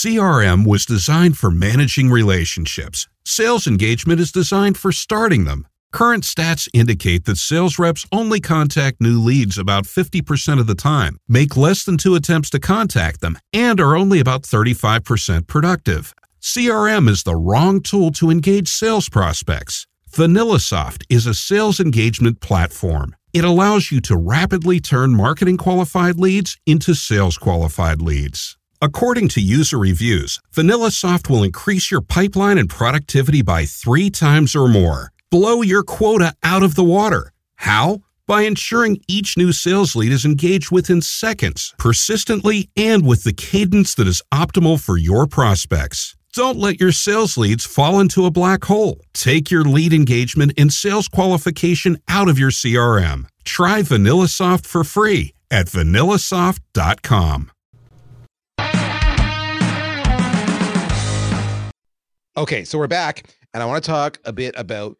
CRM 0.04 0.66
was 0.66 0.84
designed 0.84 1.38
for 1.38 1.50
managing 1.50 2.10
relationships. 2.10 3.08
Sales 3.24 3.66
engagement 3.66 4.20
is 4.20 4.30
designed 4.30 4.76
for 4.76 4.92
starting 4.92 5.44
them. 5.44 5.66
Current 5.92 6.24
stats 6.24 6.68
indicate 6.74 7.24
that 7.24 7.38
sales 7.38 7.78
reps 7.78 8.04
only 8.12 8.38
contact 8.38 9.00
new 9.00 9.18
leads 9.18 9.56
about 9.56 9.84
50% 9.84 10.60
of 10.60 10.66
the 10.66 10.74
time, 10.74 11.16
make 11.26 11.56
less 11.56 11.86
than 11.86 11.96
two 11.96 12.14
attempts 12.14 12.50
to 12.50 12.60
contact 12.60 13.22
them, 13.22 13.38
and 13.54 13.80
are 13.80 13.96
only 13.96 14.20
about 14.20 14.42
35% 14.42 15.46
productive. 15.46 16.12
CRM 16.38 17.08
is 17.08 17.22
the 17.22 17.36
wrong 17.36 17.80
tool 17.80 18.10
to 18.10 18.28
engage 18.28 18.68
sales 18.68 19.08
prospects. 19.08 19.86
VanillaSoft 20.12 21.04
is 21.08 21.26
a 21.26 21.32
sales 21.32 21.80
engagement 21.80 22.42
platform. 22.42 23.16
It 23.32 23.44
allows 23.44 23.90
you 23.90 24.02
to 24.02 24.18
rapidly 24.18 24.80
turn 24.80 25.14
marketing 25.14 25.56
qualified 25.56 26.16
leads 26.16 26.58
into 26.66 26.92
sales 26.92 27.38
qualified 27.38 28.02
leads. 28.02 28.58
According 28.84 29.28
to 29.28 29.40
user 29.40 29.78
reviews, 29.78 30.38
VanillaSoft 30.54 31.30
will 31.30 31.42
increase 31.42 31.90
your 31.90 32.02
pipeline 32.02 32.58
and 32.58 32.68
productivity 32.68 33.40
by 33.40 33.64
three 33.64 34.10
times 34.10 34.54
or 34.54 34.68
more. 34.68 35.10
Blow 35.30 35.62
your 35.62 35.82
quota 35.82 36.34
out 36.42 36.62
of 36.62 36.74
the 36.74 36.84
water. 36.84 37.32
How? 37.54 38.00
By 38.26 38.42
ensuring 38.42 39.00
each 39.08 39.38
new 39.38 39.52
sales 39.52 39.96
lead 39.96 40.12
is 40.12 40.26
engaged 40.26 40.70
within 40.70 41.00
seconds, 41.00 41.72
persistently, 41.78 42.68
and 42.76 43.06
with 43.06 43.24
the 43.24 43.32
cadence 43.32 43.94
that 43.94 44.06
is 44.06 44.22
optimal 44.30 44.78
for 44.78 44.98
your 44.98 45.26
prospects. 45.26 46.14
Don't 46.34 46.58
let 46.58 46.78
your 46.78 46.92
sales 46.92 47.38
leads 47.38 47.64
fall 47.64 47.98
into 47.98 48.26
a 48.26 48.30
black 48.30 48.66
hole. 48.66 49.00
Take 49.14 49.50
your 49.50 49.64
lead 49.64 49.94
engagement 49.94 50.52
and 50.58 50.70
sales 50.70 51.08
qualification 51.08 51.96
out 52.06 52.28
of 52.28 52.38
your 52.38 52.50
CRM. 52.50 53.28
Try 53.44 53.80
VanillaSoft 53.80 54.66
for 54.66 54.84
free 54.84 55.32
at 55.50 55.68
vanillasoft.com. 55.68 57.50
Okay, 62.36 62.64
so 62.64 62.78
we're 62.78 62.88
back, 62.88 63.32
and 63.52 63.62
I 63.62 63.66
want 63.66 63.84
to 63.84 63.88
talk 63.88 64.18
a 64.24 64.32
bit 64.32 64.54
about 64.58 64.96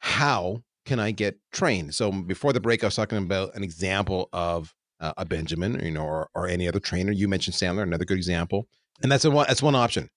how 0.00 0.62
can 0.84 0.98
I 0.98 1.12
get 1.12 1.38
trained. 1.52 1.94
So 1.94 2.10
before 2.10 2.52
the 2.52 2.60
break, 2.60 2.82
I 2.82 2.88
was 2.88 2.96
talking 2.96 3.18
about 3.18 3.54
an 3.54 3.62
example 3.62 4.28
of 4.32 4.74
uh, 4.98 5.12
a 5.16 5.24
Benjamin, 5.24 5.80
you 5.84 5.92
know, 5.92 6.02
or, 6.02 6.28
or 6.34 6.48
any 6.48 6.66
other 6.66 6.80
trainer. 6.80 7.12
You 7.12 7.28
mentioned 7.28 7.54
Sandler, 7.54 7.84
another 7.84 8.04
good 8.04 8.16
example, 8.16 8.66
and 9.02 9.12
that's 9.12 9.24
a 9.24 9.30
one. 9.30 9.46
That's 9.48 9.62
one 9.62 9.76
option, 9.76 10.10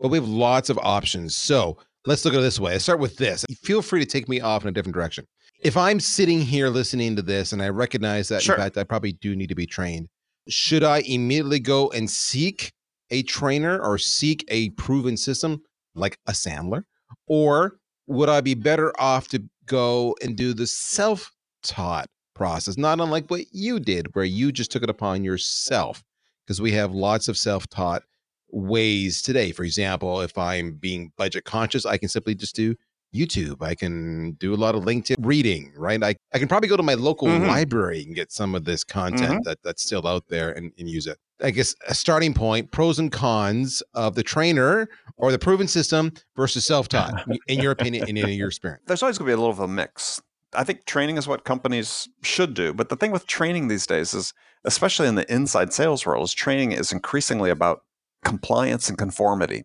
but 0.00 0.08
we 0.08 0.16
have 0.16 0.26
lots 0.26 0.70
of 0.70 0.78
options. 0.78 1.36
So 1.36 1.76
let's 2.06 2.24
look 2.24 2.32
at 2.32 2.40
it 2.40 2.42
this 2.42 2.58
way. 2.58 2.74
I 2.74 2.78
start 2.78 2.98
with 2.98 3.16
this. 3.18 3.44
Feel 3.62 3.82
free 3.82 4.00
to 4.00 4.06
take 4.06 4.26
me 4.26 4.40
off 4.40 4.62
in 4.62 4.68
a 4.68 4.72
different 4.72 4.94
direction. 4.94 5.26
If 5.60 5.76
I'm 5.76 6.00
sitting 6.00 6.40
here 6.40 6.68
listening 6.68 7.14
to 7.16 7.22
this, 7.22 7.52
and 7.52 7.60
I 7.60 7.68
recognize 7.68 8.28
that 8.28 8.42
Sure. 8.42 8.54
in 8.54 8.60
fact 8.62 8.78
I 8.78 8.84
probably 8.84 9.12
do 9.12 9.36
need 9.36 9.50
to 9.50 9.54
be 9.54 9.66
trained, 9.66 10.08
should 10.48 10.82
I 10.82 11.00
immediately 11.00 11.60
go 11.60 11.90
and 11.90 12.08
seek 12.08 12.72
a 13.10 13.22
trainer 13.24 13.78
or 13.80 13.98
seek 13.98 14.44
a 14.48 14.70
proven 14.70 15.16
system 15.16 15.62
like 15.94 16.18
a 16.26 16.32
Sandler? 16.32 16.84
Or 17.26 17.78
would 18.06 18.28
I 18.28 18.40
be 18.40 18.54
better 18.54 18.92
off 19.00 19.28
to 19.28 19.42
go 19.66 20.16
and 20.22 20.36
do 20.36 20.54
the 20.54 20.66
self 20.66 21.32
taught 21.62 22.08
process, 22.34 22.76
not 22.76 23.00
unlike 23.00 23.30
what 23.30 23.46
you 23.52 23.80
did, 23.80 24.14
where 24.14 24.24
you 24.24 24.52
just 24.52 24.70
took 24.70 24.82
it 24.82 24.90
upon 24.90 25.24
yourself? 25.24 26.02
Because 26.46 26.60
we 26.60 26.72
have 26.72 26.92
lots 26.92 27.28
of 27.28 27.36
self 27.36 27.66
taught 27.68 28.02
ways 28.50 29.20
today. 29.20 29.52
For 29.52 29.64
example, 29.64 30.20
if 30.22 30.36
I'm 30.38 30.72
being 30.72 31.12
budget 31.18 31.44
conscious, 31.44 31.84
I 31.84 31.98
can 31.98 32.08
simply 32.08 32.34
just 32.34 32.56
do 32.56 32.74
YouTube. 33.14 33.62
I 33.62 33.74
can 33.74 34.32
do 34.32 34.54
a 34.54 34.56
lot 34.56 34.74
of 34.74 34.84
LinkedIn 34.84 35.16
reading, 35.20 35.72
right? 35.76 36.02
I, 36.02 36.14
I 36.32 36.38
can 36.38 36.48
probably 36.48 36.68
go 36.68 36.76
to 36.76 36.82
my 36.82 36.94
local 36.94 37.28
Mhm. 37.28 37.46
library 37.46 38.02
and 38.04 38.14
get 38.14 38.32
some 38.32 38.54
of 38.54 38.64
this 38.64 38.84
content 38.84 39.44
that, 39.44 39.58
that's 39.62 39.82
still 39.82 40.06
out 40.06 40.28
there 40.28 40.52
and, 40.52 40.72
and 40.78 40.88
use 40.88 41.06
it. 41.06 41.18
I 41.42 41.50
guess 41.50 41.74
a 41.86 41.94
starting 41.94 42.34
point, 42.34 42.70
pros 42.72 42.98
and 42.98 43.12
cons 43.12 43.82
of 43.94 44.14
the 44.14 44.22
trainer 44.22 44.88
or 45.16 45.30
the 45.30 45.38
proven 45.38 45.68
system 45.68 46.12
versus 46.36 46.66
self-taught, 46.66 47.26
in 47.46 47.60
your 47.60 47.72
opinion 47.72 48.08
and 48.08 48.18
in 48.18 48.28
your 48.30 48.48
experience. 48.48 48.82
there's 48.86 49.02
always 49.02 49.18
going 49.18 49.26
to 49.26 49.30
be 49.30 49.34
a 49.34 49.36
little 49.36 49.52
of 49.52 49.60
a 49.60 49.68
mix. 49.68 50.20
I 50.54 50.64
think 50.64 50.84
training 50.86 51.16
is 51.16 51.28
what 51.28 51.44
companies 51.44 52.08
should 52.22 52.54
do. 52.54 52.72
But 52.72 52.88
the 52.88 52.96
thing 52.96 53.10
with 53.12 53.26
training 53.26 53.68
these 53.68 53.86
days 53.86 54.14
is, 54.14 54.32
especially 54.64 55.06
in 55.06 55.14
the 55.14 55.30
inside 55.32 55.72
sales 55.72 56.06
world, 56.06 56.24
is 56.24 56.32
training 56.34 56.72
is 56.72 56.90
increasingly 56.90 57.50
about 57.50 57.82
compliance 58.24 58.88
and 58.88 58.96
conformity. 58.96 59.64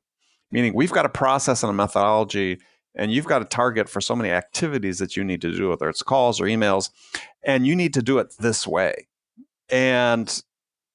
Meaning 0.51 0.75
we've 0.75 0.91
got 0.91 1.05
a 1.05 1.09
process 1.09 1.63
and 1.63 1.69
a 1.69 1.73
methodology, 1.73 2.59
and 2.95 3.11
you've 3.11 3.25
got 3.25 3.41
a 3.41 3.45
target 3.45 3.89
for 3.89 4.01
so 4.01 4.15
many 4.15 4.29
activities 4.29 4.99
that 4.99 5.17
you 5.17 5.23
need 5.23 5.41
to 5.41 5.51
do, 5.51 5.69
whether 5.69 5.89
it's 5.89 6.03
calls 6.03 6.39
or 6.39 6.45
emails. 6.45 6.89
and 7.43 7.65
you 7.67 7.75
need 7.75 7.93
to 7.93 8.01
do 8.01 8.19
it 8.19 8.33
this 8.39 8.65
way. 8.67 9.07
And 9.69 10.43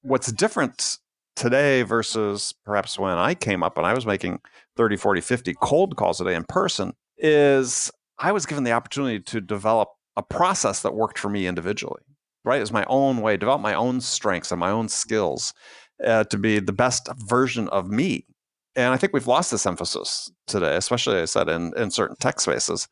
what's 0.09 0.33
different 0.33 0.99
today 1.37 1.83
versus 1.83 2.55
perhaps 2.65 2.99
when 2.99 3.17
I 3.17 3.35
came 3.35 3.63
up 3.63 3.77
and 3.77 3.87
I 3.87 3.95
was 3.95 4.07
making 4.07 4.41
30, 4.77 4.97
40, 4.97 5.21
50 5.21 5.55
cold 5.61 5.97
calls 5.97 6.21
a 6.21 6.25
day 6.25 6.35
in 6.35 6.45
person 6.45 6.95
is 7.19 7.91
I 8.19 8.33
was 8.33 8.47
given 8.47 8.65
the 8.65 8.73
opportunity 8.73 9.21
to 9.21 9.41
develop 9.41 9.91
a 10.17 10.23
process 10.23 10.83
that 10.83 10.95
worked 10.95 11.19
for 11.19 11.29
me 11.29 11.47
individually, 11.47 12.03
right? 12.45 12.61
As 12.61 12.73
my 12.73 12.85
own 12.89 13.19
way, 13.19 13.37
develop 13.37 13.61
my 13.61 13.75
own 13.75 14.01
strengths 14.01 14.51
and 14.51 14.59
my 14.59 14.71
own 14.71 14.89
skills 14.89 15.53
uh, 16.05 16.25
to 16.25 16.39
be 16.39 16.59
the 16.59 16.73
best 16.73 17.09
version 17.19 17.69
of 17.69 17.89
me. 17.89 18.25
And 18.75 18.93
I 18.93 18.97
think 18.97 19.13
we've 19.13 19.27
lost 19.27 19.51
this 19.51 19.67
emphasis 19.67 20.31
today, 20.47 20.77
especially, 20.77 21.21
I 21.21 21.27
said, 21.27 21.49
in, 21.49 21.73
in 21.77 21.91
certain 21.91 22.17
tech 22.17 22.41
spaces, 22.41 22.89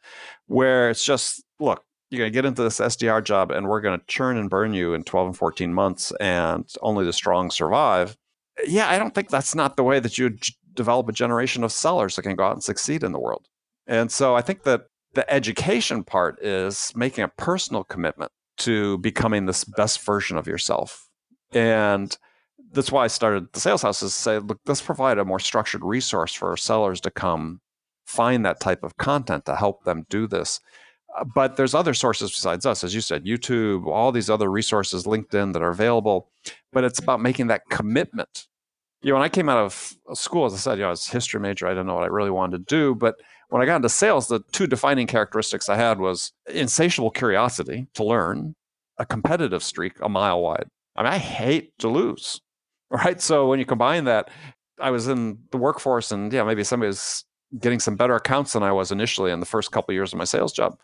where 0.46 0.90
it's 0.90 1.04
just, 1.04 1.42
look, 1.60 1.84
you're 2.10 2.18
going 2.18 2.32
to 2.32 2.34
get 2.34 2.44
into 2.44 2.62
this 2.62 2.78
SDR 2.78 3.22
job 3.22 3.50
and 3.50 3.66
we're 3.66 3.80
going 3.80 3.98
to 3.98 4.06
churn 4.06 4.36
and 4.36 4.50
burn 4.50 4.74
you 4.74 4.94
in 4.94 5.02
12 5.04 5.26
and 5.28 5.36
14 5.36 5.74
months 5.74 6.12
and 6.20 6.68
only 6.82 7.04
the 7.04 7.12
strong 7.12 7.50
survive. 7.50 8.16
Yeah, 8.66 8.88
I 8.88 8.98
don't 8.98 9.14
think 9.14 9.28
that's 9.28 9.54
not 9.54 9.76
the 9.76 9.82
way 9.82 10.00
that 10.00 10.16
you 10.16 10.38
develop 10.74 11.08
a 11.08 11.12
generation 11.12 11.64
of 11.64 11.72
sellers 11.72 12.16
that 12.16 12.22
can 12.22 12.36
go 12.36 12.44
out 12.44 12.52
and 12.52 12.62
succeed 12.62 13.02
in 13.02 13.12
the 13.12 13.18
world. 13.18 13.46
And 13.86 14.10
so 14.10 14.36
I 14.36 14.42
think 14.42 14.62
that 14.64 14.86
the 15.14 15.30
education 15.32 16.04
part 16.04 16.40
is 16.42 16.92
making 16.94 17.24
a 17.24 17.28
personal 17.28 17.84
commitment 17.84 18.30
to 18.58 18.98
becoming 18.98 19.46
this 19.46 19.64
best 19.64 20.00
version 20.04 20.36
of 20.36 20.46
yourself. 20.46 21.08
And 21.52 22.16
that's 22.72 22.92
why 22.92 23.04
I 23.04 23.08
started 23.08 23.52
the 23.52 23.60
sales 23.60 23.82
house 23.82 24.02
is 24.02 24.14
say, 24.14 24.38
look, 24.38 24.60
let's 24.66 24.80
provide 24.80 25.18
a 25.18 25.24
more 25.24 25.40
structured 25.40 25.84
resource 25.84 26.32
for 26.32 26.56
sellers 26.56 27.00
to 27.02 27.10
come 27.10 27.60
find 28.04 28.44
that 28.44 28.60
type 28.60 28.84
of 28.84 28.96
content 28.96 29.44
to 29.46 29.56
help 29.56 29.84
them 29.84 30.06
do 30.08 30.26
this. 30.26 30.60
Uh, 31.16 31.24
but 31.24 31.56
there's 31.56 31.74
other 31.74 31.94
sources 31.94 32.30
besides 32.30 32.66
us, 32.66 32.84
as 32.84 32.94
you 32.94 33.00
said, 33.00 33.24
YouTube, 33.24 33.86
all 33.86 34.12
these 34.12 34.30
other 34.30 34.50
resources, 34.50 35.04
LinkedIn 35.04 35.52
that 35.52 35.62
are 35.62 35.70
available. 35.70 36.30
But 36.72 36.84
it's 36.84 36.98
about 36.98 37.20
making 37.20 37.46
that 37.48 37.62
commitment. 37.70 38.46
You 39.02 39.10
know, 39.10 39.16
when 39.16 39.24
I 39.24 39.28
came 39.28 39.48
out 39.48 39.58
of 39.58 39.94
school, 40.16 40.46
as 40.46 40.54
I 40.54 40.56
said, 40.56 40.78
you 40.78 40.82
know, 40.82 40.88
I 40.88 40.90
was 40.90 41.08
a 41.08 41.12
history 41.12 41.40
major. 41.40 41.66
I 41.66 41.70
didn't 41.70 41.86
know 41.86 41.94
what 41.94 42.04
I 42.04 42.08
really 42.08 42.30
wanted 42.30 42.58
to 42.58 42.64
do. 42.64 42.94
But 42.94 43.16
when 43.48 43.62
I 43.62 43.66
got 43.66 43.76
into 43.76 43.88
sales, 43.88 44.28
the 44.28 44.40
two 44.52 44.66
defining 44.66 45.06
characteristics 45.06 45.68
I 45.68 45.76
had 45.76 46.00
was 46.00 46.32
insatiable 46.52 47.10
curiosity 47.10 47.86
to 47.94 48.04
learn, 48.04 48.54
a 48.98 49.06
competitive 49.06 49.62
streak 49.62 49.94
a 50.00 50.08
mile 50.08 50.40
wide. 50.40 50.66
I 50.96 51.02
mean, 51.02 51.12
I 51.12 51.18
hate 51.18 51.78
to 51.78 51.88
lose 51.88 52.40
right? 52.90 53.20
So 53.20 53.48
when 53.48 53.58
you 53.58 53.66
combine 53.66 54.04
that, 54.04 54.30
I 54.80 54.90
was 54.90 55.08
in 55.08 55.38
the 55.50 55.56
workforce, 55.56 56.12
and 56.12 56.32
yeah, 56.32 56.44
maybe 56.44 56.64
somebody 56.64 56.88
was 56.88 57.24
getting 57.58 57.80
some 57.80 57.96
better 57.96 58.14
accounts 58.14 58.52
than 58.52 58.62
I 58.62 58.72
was 58.72 58.92
initially 58.92 59.30
in 59.30 59.40
the 59.40 59.46
first 59.46 59.72
couple 59.72 59.92
of 59.92 59.94
years 59.94 60.12
of 60.12 60.18
my 60.18 60.24
sales 60.24 60.52
job. 60.52 60.76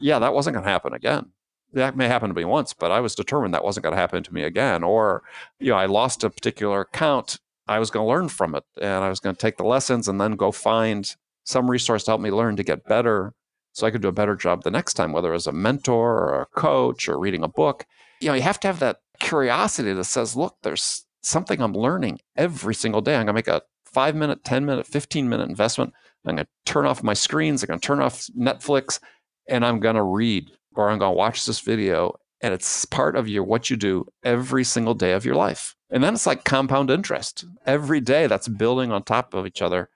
Yeah, 0.00 0.18
that 0.18 0.34
wasn't 0.34 0.54
going 0.54 0.64
to 0.64 0.70
happen 0.70 0.92
again. 0.92 1.32
That 1.72 1.96
may 1.96 2.08
happen 2.08 2.28
to 2.28 2.34
me 2.34 2.44
once, 2.44 2.72
but 2.72 2.90
I 2.90 3.00
was 3.00 3.14
determined 3.14 3.52
that 3.52 3.64
wasn't 3.64 3.84
going 3.84 3.94
to 3.94 4.00
happen 4.00 4.22
to 4.22 4.34
me 4.34 4.42
again. 4.42 4.82
Or, 4.82 5.22
you 5.58 5.70
know, 5.70 5.76
I 5.76 5.86
lost 5.86 6.24
a 6.24 6.30
particular 6.30 6.80
account. 6.80 7.38
I 7.66 7.78
was 7.78 7.90
going 7.90 8.04
to 8.04 8.08
learn 8.08 8.28
from 8.28 8.54
it, 8.54 8.64
and 8.80 9.04
I 9.04 9.10
was 9.10 9.20
going 9.20 9.34
to 9.36 9.40
take 9.40 9.58
the 9.58 9.64
lessons 9.64 10.08
and 10.08 10.18
then 10.20 10.32
go 10.32 10.50
find 10.50 11.14
some 11.44 11.70
resource 11.70 12.04
to 12.04 12.12
help 12.12 12.20
me 12.20 12.30
learn 12.30 12.56
to 12.56 12.62
get 12.62 12.86
better, 12.86 13.34
so 13.72 13.86
I 13.86 13.90
could 13.90 14.02
do 14.02 14.08
a 14.08 14.12
better 14.12 14.34
job 14.34 14.62
the 14.62 14.70
next 14.70 14.94
time, 14.94 15.12
whether 15.12 15.32
as 15.34 15.46
a 15.46 15.52
mentor 15.52 16.18
or 16.18 16.42
a 16.42 16.60
coach 16.60 17.08
or 17.08 17.18
reading 17.18 17.42
a 17.42 17.48
book. 17.48 17.86
You 18.20 18.28
know, 18.28 18.34
you 18.34 18.42
have 18.42 18.60
to 18.60 18.68
have 18.68 18.80
that 18.80 19.00
curiosity 19.20 19.92
that 19.92 20.04
says, 20.04 20.36
look, 20.36 20.56
there's 20.62 21.04
something 21.22 21.60
I'm 21.60 21.74
learning 21.74 22.20
every 22.36 22.74
single 22.74 23.00
day. 23.00 23.14
I'm 23.14 23.26
going 23.26 23.28
to 23.28 23.32
make 23.34 23.48
a 23.48 23.62
five 23.84 24.14
minute, 24.14 24.44
10 24.44 24.64
minute, 24.64 24.86
15 24.86 25.28
minute 25.28 25.48
investment. 25.48 25.92
I'm 26.24 26.34
going 26.34 26.44
to 26.44 26.50
turn 26.64 26.86
off 26.86 27.02
my 27.02 27.14
screens. 27.14 27.62
I'm 27.62 27.68
going 27.68 27.80
to 27.80 27.86
turn 27.86 28.00
off 28.00 28.26
Netflix 28.38 29.00
and 29.48 29.64
I'm 29.64 29.80
going 29.80 29.96
to 29.96 30.02
read 30.02 30.50
or 30.74 30.90
I'm 30.90 30.98
going 30.98 31.12
to 31.12 31.16
watch 31.16 31.46
this 31.46 31.60
video. 31.60 32.14
And 32.40 32.54
it's 32.54 32.84
part 32.84 33.16
of 33.16 33.26
your 33.26 33.42
what 33.42 33.68
you 33.68 33.76
do 33.76 34.06
every 34.22 34.62
single 34.62 34.94
day 34.94 35.12
of 35.12 35.24
your 35.24 35.34
life. 35.34 35.74
And 35.90 36.04
then 36.04 36.14
it's 36.14 36.26
like 36.26 36.44
compound 36.44 36.90
interest. 36.90 37.44
Every 37.66 38.00
day 38.00 38.26
that's 38.28 38.46
building 38.46 38.92
on 38.92 39.02
top 39.02 39.34
of 39.34 39.46
each 39.46 39.60
other. 39.60 39.88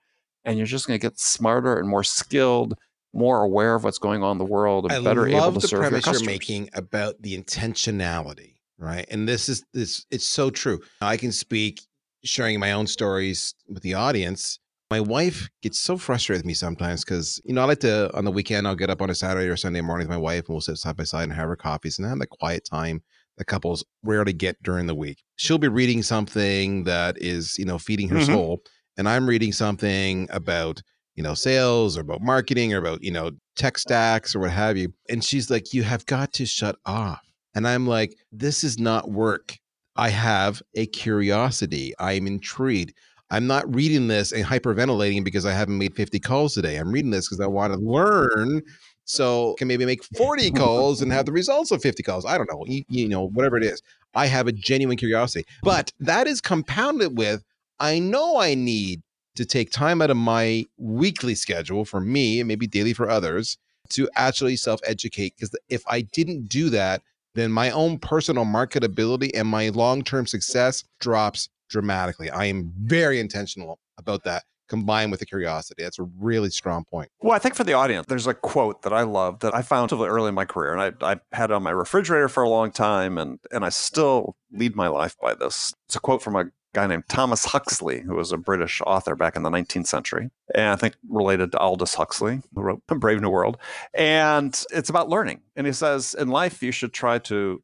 And 0.43 0.57
you're 0.57 0.67
just 0.67 0.87
going 0.87 0.99
to 0.99 1.01
get 1.01 1.19
smarter 1.19 1.79
and 1.79 1.87
more 1.87 2.03
skilled, 2.03 2.77
more 3.13 3.41
aware 3.43 3.75
of 3.75 3.85
what's 3.85 3.99
going 3.99 4.23
on 4.23 4.33
in 4.33 4.37
the 4.39 4.45
world, 4.45 4.85
and 4.85 4.93
I 4.93 5.01
better 5.01 5.25
able 5.25 5.53
to 5.53 5.61
serve 5.65 5.89
your 5.89 5.91
customers. 5.91 5.91
I 5.91 5.91
love 5.91 6.01
the 6.01 6.01
premise 6.01 6.21
you're 6.21 6.29
making 6.29 6.69
about 6.73 7.21
the 7.21 7.37
intentionality 7.37 8.53
right? 8.83 9.05
And 9.09 9.27
this 9.27 9.49
is 9.49 9.63
this 9.73 10.05
it's 10.11 10.25
so 10.25 10.49
true. 10.49 10.81
I 11.01 11.17
can 11.17 11.31
speak 11.31 11.81
sharing 12.23 12.59
my 12.59 12.71
own 12.71 12.87
stories 12.87 13.55
with 13.67 13.83
the 13.83 13.93
audience. 13.93 14.59
My 14.93 14.99
wife 14.99 15.49
gets 15.63 15.79
so 15.79 15.97
frustrated 15.97 16.41
with 16.41 16.45
me 16.45 16.53
sometimes 16.53 17.03
because 17.03 17.41
you 17.45 17.51
know 17.55 17.63
I 17.63 17.65
like 17.65 17.79
to 17.79 18.15
on 18.15 18.25
the 18.25 18.31
weekend 18.31 18.67
I'll 18.67 18.75
get 18.75 18.91
up 18.91 19.01
on 19.01 19.09
a 19.09 19.15
Saturday 19.15 19.47
or 19.47 19.57
Sunday 19.57 19.81
morning 19.81 20.07
with 20.07 20.15
my 20.15 20.21
wife 20.21 20.41
and 20.41 20.49
we'll 20.49 20.61
sit 20.61 20.77
side 20.77 20.95
by 20.95 21.03
side 21.03 21.23
and 21.23 21.33
have 21.33 21.49
our 21.49 21.55
coffees 21.55 21.97
and 21.97 22.07
have 22.07 22.19
the 22.19 22.27
quiet 22.27 22.63
time 22.63 23.01
that 23.39 23.45
couples 23.45 23.83
rarely 24.03 24.33
get 24.33 24.61
during 24.61 24.85
the 24.85 24.93
week. 24.93 25.23
She'll 25.35 25.57
be 25.57 25.67
reading 25.67 26.03
something 26.03 26.83
that 26.83 27.19
is 27.19 27.57
you 27.57 27.65
know 27.65 27.79
feeding 27.79 28.07
her 28.09 28.19
Mhm. 28.19 28.25
soul, 28.27 28.61
and 28.95 29.09
I'm 29.09 29.27
reading 29.27 29.51
something 29.51 30.27
about 30.29 30.83
you 31.15 31.23
know 31.23 31.33
sales 31.33 31.97
or 31.97 32.01
about 32.01 32.21
marketing 32.21 32.71
or 32.71 32.77
about 32.77 33.01
you 33.03 33.09
know 33.09 33.31
tech 33.55 33.79
stacks 33.79 34.35
or 34.35 34.41
what 34.41 34.51
have 34.51 34.77
you, 34.77 34.93
and 35.09 35.23
she's 35.23 35.49
like, 35.49 35.73
"You 35.73 35.81
have 35.81 36.05
got 36.05 36.33
to 36.33 36.45
shut 36.45 36.75
off." 36.85 37.21
And 37.55 37.67
I'm 37.67 37.87
like, 37.87 38.13
this 38.31 38.63
is 38.63 38.77
not 38.77 39.09
work. 39.09 39.57
I 39.95 40.09
have 40.09 40.61
a 40.75 40.85
curiosity. 40.85 41.93
I'm 41.97 42.27
intrigued. 42.27 42.93
I'm 43.29 43.47
not 43.47 43.73
reading 43.73 44.07
this 44.07 44.31
and 44.31 44.45
hyperventilating 44.45 45.23
because 45.23 45.45
I 45.45 45.53
haven't 45.53 45.77
made 45.77 45.95
50 45.95 46.19
calls 46.19 46.53
today. 46.53 46.77
I'm 46.77 46.91
reading 46.91 47.11
this 47.11 47.27
because 47.27 47.39
I 47.39 47.47
want 47.47 47.73
to 47.73 47.79
learn 47.79 48.61
so 49.05 49.55
can 49.57 49.67
maybe 49.67 49.85
make 49.85 50.03
40 50.03 50.51
calls 50.51 51.01
and 51.01 51.11
have 51.11 51.25
the 51.25 51.31
results 51.31 51.71
of 51.71 51.81
50 51.81 52.03
calls. 52.03 52.25
I 52.25 52.37
don't 52.37 52.49
know, 52.49 52.63
you, 52.67 52.83
you 52.87 53.09
know, 53.09 53.27
whatever 53.29 53.57
it 53.57 53.63
is. 53.63 53.81
I 54.15 54.27
have 54.27 54.47
a 54.47 54.51
genuine 54.51 54.97
curiosity. 54.97 55.45
But 55.63 55.91
that 55.99 56.27
is 56.27 56.41
compounded 56.41 57.17
with 57.17 57.43
I 57.79 57.99
know 57.99 58.37
I 58.37 58.53
need 58.53 59.01
to 59.35 59.45
take 59.45 59.71
time 59.71 60.01
out 60.01 60.11
of 60.11 60.17
my 60.17 60.65
weekly 60.77 61.35
schedule 61.35 61.85
for 61.85 61.99
me 61.99 62.39
and 62.39 62.47
maybe 62.47 62.67
daily 62.67 62.93
for 62.93 63.09
others 63.09 63.57
to 63.89 64.09
actually 64.15 64.55
self 64.55 64.79
educate. 64.85 65.33
Because 65.35 65.55
if 65.69 65.83
I 65.87 66.01
didn't 66.01 66.47
do 66.47 66.69
that, 66.69 67.01
then 67.35 67.51
my 67.51 67.71
own 67.71 67.97
personal 67.97 68.45
marketability 68.45 69.31
and 69.33 69.47
my 69.47 69.69
long 69.69 70.03
term 70.03 70.27
success 70.27 70.83
drops 70.99 71.49
dramatically. 71.73 72.29
I 72.29 72.45
am 72.45 72.71
very 72.77 73.19
intentional 73.19 73.79
about 73.97 74.23
that 74.23 74.43
combined 74.69 75.11
with 75.11 75.19
the 75.19 75.25
curiosity. 75.25 75.83
That's 75.83 75.99
a 75.99 76.03
really 76.03 76.49
strong 76.49 76.85
point. 76.85 77.09
Well, 77.19 77.33
I 77.33 77.39
think 77.39 77.55
for 77.55 77.65
the 77.65 77.73
audience, 77.73 78.05
there's 78.07 78.27
a 78.27 78.33
quote 78.33 78.83
that 78.83 78.93
I 78.93 79.01
love 79.01 79.39
that 79.39 79.53
I 79.53 79.61
found 79.61 79.91
early 79.91 80.29
in 80.29 80.35
my 80.35 80.45
career, 80.45 80.73
and 80.73 80.95
I, 81.01 81.13
I 81.13 81.19
had 81.35 81.49
it 81.49 81.53
on 81.53 81.63
my 81.63 81.71
refrigerator 81.71 82.29
for 82.29 82.43
a 82.43 82.49
long 82.49 82.71
time, 82.71 83.17
and 83.17 83.39
and 83.51 83.65
I 83.65 83.69
still 83.69 84.37
lead 84.51 84.75
my 84.75 84.87
life 84.87 85.17
by 85.21 85.33
this. 85.33 85.73
It's 85.87 85.95
a 85.95 85.99
quote 85.99 86.21
from 86.21 86.35
a 86.35 86.45
guy 86.73 86.87
named 86.87 87.03
Thomas 87.09 87.45
Huxley, 87.45 88.01
who 88.01 88.15
was 88.15 88.31
a 88.31 88.37
British 88.37 88.81
author 88.85 89.15
back 89.15 89.35
in 89.35 89.43
the 89.43 89.49
19th 89.49 89.87
century, 89.87 90.29
and 90.55 90.69
I 90.69 90.75
think 90.75 90.95
related 91.09 91.51
to 91.51 91.59
Aldous 91.59 91.95
Huxley, 91.95 92.41
who 92.53 92.61
wrote 92.61 92.81
Brave 92.87 93.19
New 93.21 93.29
World. 93.29 93.57
And 93.95 94.63
it's 94.71 94.89
about 94.89 95.09
learning. 95.09 95.41
And 95.55 95.67
he 95.67 95.73
says, 95.73 96.13
in 96.13 96.29
life, 96.29 96.63
you 96.63 96.71
should 96.71 96.93
try 96.93 97.19
to 97.19 97.61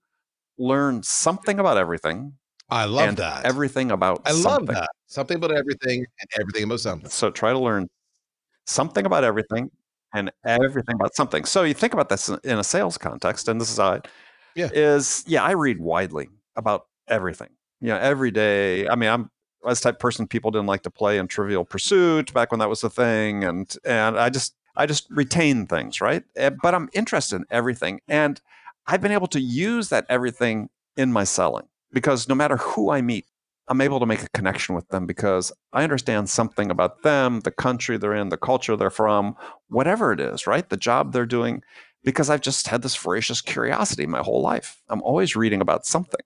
learn 0.59 1.01
something 1.03 1.57
about 1.57 1.77
everything 1.77 2.33
I 2.71 2.85
love 2.85 3.09
and 3.09 3.17
that. 3.17 3.45
everything 3.45 3.91
about 3.91 4.21
I 4.25 4.31
love 4.31 4.43
something. 4.43 4.75
that. 4.75 4.89
Something 5.07 5.37
about 5.37 5.51
everything 5.51 6.05
and 6.19 6.29
everything 6.39 6.63
about 6.63 6.79
something. 6.79 7.09
So 7.09 7.31
try 7.31 7.51
to 7.51 7.59
learn 7.59 7.87
something 8.65 9.05
about 9.05 9.23
everything 9.23 9.71
and 10.13 10.31
everything 10.45 10.95
about 10.95 11.15
something. 11.15 11.45
So 11.45 11.63
you 11.63 11.73
think 11.73 11.93
about 11.93 12.09
this 12.09 12.29
in 12.29 12.57
a 12.59 12.63
sales 12.63 12.97
context, 12.97 13.47
and 13.47 13.59
this 13.59 13.71
is 13.71 13.77
how 13.77 13.93
it 13.93 14.07
Yeah. 14.55 14.69
is. 14.73 15.23
Yeah, 15.27 15.43
I 15.43 15.51
read 15.51 15.79
widely 15.79 16.29
about 16.55 16.87
everything. 17.07 17.49
You 17.81 17.89
know, 17.89 17.97
every 17.97 18.31
day. 18.31 18.87
I 18.87 18.95
mean, 18.95 19.09
I'm 19.09 19.31
I 19.65 19.69
was 19.69 19.81
type 19.81 19.95
of 19.95 19.99
person 19.99 20.27
people 20.27 20.51
didn't 20.51 20.67
like 20.67 20.83
to 20.83 20.89
play 20.89 21.17
in 21.17 21.27
Trivial 21.27 21.65
Pursuit 21.65 22.33
back 22.33 22.51
when 22.51 22.59
that 22.59 22.69
was 22.69 22.81
the 22.81 22.89
thing, 22.89 23.43
and 23.43 23.73
and 23.85 24.17
I 24.19 24.29
just 24.29 24.55
I 24.75 24.85
just 24.85 25.07
retain 25.09 25.65
things, 25.67 26.01
right? 26.01 26.23
Eh, 26.35 26.49
But 26.61 26.75
I'm 26.75 26.89
interested 26.93 27.37
in 27.37 27.45
everything, 27.49 28.01
and 28.07 28.39
I've 28.87 29.01
been 29.01 29.11
able 29.11 29.27
to 29.27 29.39
use 29.39 29.89
that 29.89 30.05
everything 30.09 30.69
in 30.97 31.11
my 31.11 31.23
selling 31.23 31.67
because 31.91 32.27
no 32.27 32.35
matter 32.35 32.57
who 32.57 32.91
I 32.91 33.01
meet, 33.01 33.25
I'm 33.67 33.81
able 33.81 33.99
to 33.99 34.05
make 34.05 34.23
a 34.23 34.29
connection 34.29 34.73
with 34.73 34.87
them 34.89 35.05
because 35.05 35.51
I 35.73 35.83
understand 35.83 36.29
something 36.29 36.71
about 36.71 37.03
them, 37.03 37.41
the 37.41 37.51
country 37.51 37.97
they're 37.97 38.15
in, 38.15 38.29
the 38.29 38.37
culture 38.37 38.75
they're 38.75 38.89
from, 38.89 39.35
whatever 39.67 40.11
it 40.11 40.19
is, 40.19 40.47
right? 40.47 40.67
The 40.67 40.77
job 40.77 41.13
they're 41.13 41.27
doing, 41.27 41.61
because 42.03 42.29
I've 42.31 42.41
just 42.41 42.67
had 42.67 42.81
this 42.81 42.95
voracious 42.95 43.41
curiosity 43.41 44.07
my 44.07 44.21
whole 44.21 44.41
life. 44.41 44.81
I'm 44.89 45.03
always 45.03 45.35
reading 45.35 45.61
about 45.61 45.85
something. 45.85 46.21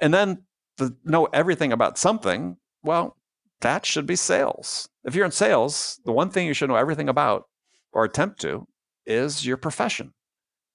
And 0.00 0.12
then 0.12 0.42
to 0.78 0.96
know 1.04 1.26
everything 1.26 1.72
about 1.72 1.98
something, 1.98 2.56
well, 2.82 3.16
that 3.60 3.86
should 3.86 4.06
be 4.06 4.16
sales. 4.16 4.88
If 5.04 5.14
you're 5.14 5.24
in 5.24 5.30
sales, 5.30 6.00
the 6.04 6.12
one 6.12 6.30
thing 6.30 6.48
you 6.48 6.54
should 6.54 6.68
know 6.68 6.76
everything 6.76 7.08
about 7.08 7.44
or 7.92 8.04
attempt 8.04 8.40
to 8.40 8.66
is 9.06 9.46
your 9.46 9.56
profession. 9.56 10.14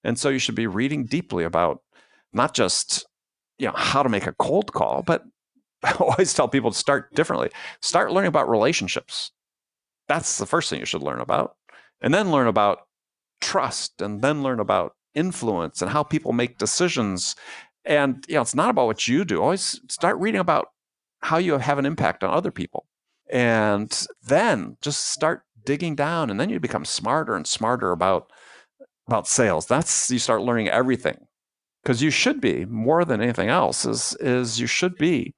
And 0.04 0.18
so 0.18 0.30
you 0.30 0.38
should 0.38 0.54
be 0.54 0.66
reading 0.66 1.04
deeply 1.04 1.44
about 1.44 1.82
not 2.32 2.54
just 2.54 3.06
you 3.58 3.66
know 3.66 3.74
how 3.76 4.02
to 4.02 4.08
make 4.08 4.26
a 4.26 4.34
cold 4.34 4.72
call, 4.72 5.02
but 5.02 5.24
I 5.84 5.92
always 5.92 6.34
tell 6.34 6.48
people 6.48 6.70
to 6.70 6.78
start 6.78 7.14
differently. 7.14 7.50
Start 7.80 8.12
learning 8.12 8.28
about 8.28 8.48
relationships. 8.48 9.30
That's 10.08 10.38
the 10.38 10.46
first 10.46 10.70
thing 10.70 10.80
you 10.80 10.86
should 10.86 11.02
learn 11.02 11.20
about. 11.20 11.56
And 12.00 12.14
then 12.14 12.30
learn 12.30 12.46
about 12.46 12.86
trust 13.40 14.00
and 14.00 14.22
then 14.22 14.42
learn 14.42 14.60
about 14.60 14.94
influence 15.14 15.82
and 15.82 15.90
how 15.90 16.02
people 16.02 16.32
make 16.32 16.58
decisions. 16.58 17.36
And 17.84 18.24
you 18.28 18.34
know, 18.36 18.42
it's 18.42 18.54
not 18.54 18.70
about 18.70 18.86
what 18.86 19.08
you 19.08 19.24
do. 19.24 19.42
Always 19.42 19.80
start 19.88 20.18
reading 20.18 20.40
about 20.40 20.68
how 21.20 21.38
you 21.38 21.58
have 21.58 21.78
an 21.78 21.86
impact 21.86 22.22
on 22.24 22.30
other 22.32 22.50
people. 22.50 22.86
And 23.30 24.06
then 24.22 24.76
just 24.80 25.08
start 25.08 25.42
digging 25.64 25.94
down 25.94 26.30
and 26.30 26.40
then 26.40 26.48
you 26.48 26.58
become 26.58 26.84
smarter 26.84 27.34
and 27.34 27.46
smarter 27.46 27.92
about 27.92 28.30
about 29.06 29.26
sales. 29.28 29.66
That's 29.66 30.10
you 30.10 30.18
start 30.18 30.42
learning 30.42 30.68
everything. 30.68 31.27
Because 31.88 32.02
you 32.02 32.10
should 32.10 32.38
be 32.38 32.66
more 32.66 33.02
than 33.06 33.22
anything 33.22 33.48
else 33.48 33.86
is 33.86 34.14
is 34.20 34.60
you 34.60 34.66
should 34.66 34.98
be 34.98 35.34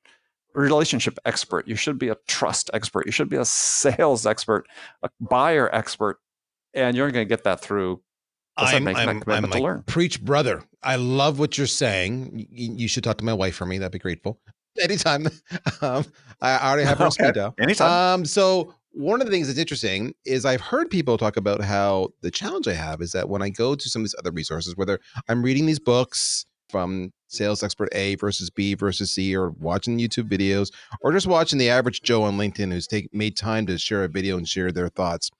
a 0.57 0.61
relationship 0.61 1.17
expert. 1.25 1.69
You 1.69 1.77
should 1.77 1.97
be 1.97 2.09
a 2.09 2.17
trust 2.27 2.71
expert. 2.75 3.07
You 3.07 3.13
should 3.13 3.29
be 3.29 3.37
a 3.37 3.45
sales 3.45 4.27
expert, 4.27 4.67
a 5.05 5.11
buyer 5.21 5.73
expert. 5.73 6.19
And 6.75 6.97
you're 6.97 7.13
going 7.13 7.25
to 7.25 7.29
get 7.29 7.45
that 7.45 7.61
through 7.61 8.03
I'm, 8.57 8.89
I'm, 8.89 9.23
I'm 9.29 9.45
like, 9.45 9.63
learn. 9.63 9.85
preach, 9.85 10.21
brother. 10.25 10.65
I 10.83 10.97
love 10.97 11.39
what 11.39 11.57
you're 11.57 11.69
saying. 11.69 12.49
You, 12.51 12.73
you, 12.75 12.89
should 12.89 13.05
talk 13.05 13.19
to 13.19 13.25
my 13.25 13.33
wife 13.33 13.55
for 13.55 13.65
me. 13.65 13.79
That'd 13.79 13.93
be 13.93 14.01
grateful. 14.01 14.41
Anytime. 14.81 15.29
Um, 15.83 16.05
I 16.41 16.59
already 16.59 16.85
have 16.85 16.99
her 16.99 17.05
okay. 17.07 17.27
speed 17.27 17.35
dial. 17.35 17.55
Anytime. 17.61 18.21
Um, 18.21 18.25
so 18.25 18.75
one 18.93 19.21
of 19.21 19.27
the 19.27 19.31
things 19.31 19.47
that's 19.47 19.59
interesting 19.59 20.15
is 20.25 20.45
I've 20.45 20.61
heard 20.61 20.91
people 20.91 21.17
talk 21.17 21.37
about 21.37 21.63
how 21.63 22.11
the 22.23 22.31
challenge 22.31 22.67
I 22.67 22.75
have 22.75 23.01
is 23.01 23.13
that 23.13 23.29
when 23.29 23.43
I 23.43 23.49
go 23.49 23.75
to 23.75 23.89
some 23.89 24.03
of 24.03 24.05
these 24.05 24.17
other 24.19 24.33
resources, 24.33 24.77
whether 24.77 25.01
I'm 25.29 25.43
reading 25.43 25.67
these 25.67 25.79
books 25.79 26.45
from 26.69 27.13
sales 27.29 27.63
expert 27.63 27.89
A 27.93 28.15
versus 28.17 28.51
B 28.51 28.75
versus 28.75 29.11
C, 29.11 29.37
or 29.37 29.51
watching 29.51 29.99
YouTube 29.99 30.29
videos, 30.29 30.73
or 31.01 31.13
just 31.13 31.27
watching 31.27 31.59
the 31.59 31.69
average 31.69 32.03
Joe 32.03 32.23
on 32.23 32.37
LinkedIn 32.37 32.73
who's 32.73 32.87
take, 32.87 33.13
made 33.15 33.37
time 33.37 33.67
to 33.67 33.79
share 33.79 34.05
a 34.05 34.09
video 34.09 34.37
and 34.37 34.49
share 34.49 34.73
their 34.73 34.89
thoughts, 34.89 35.31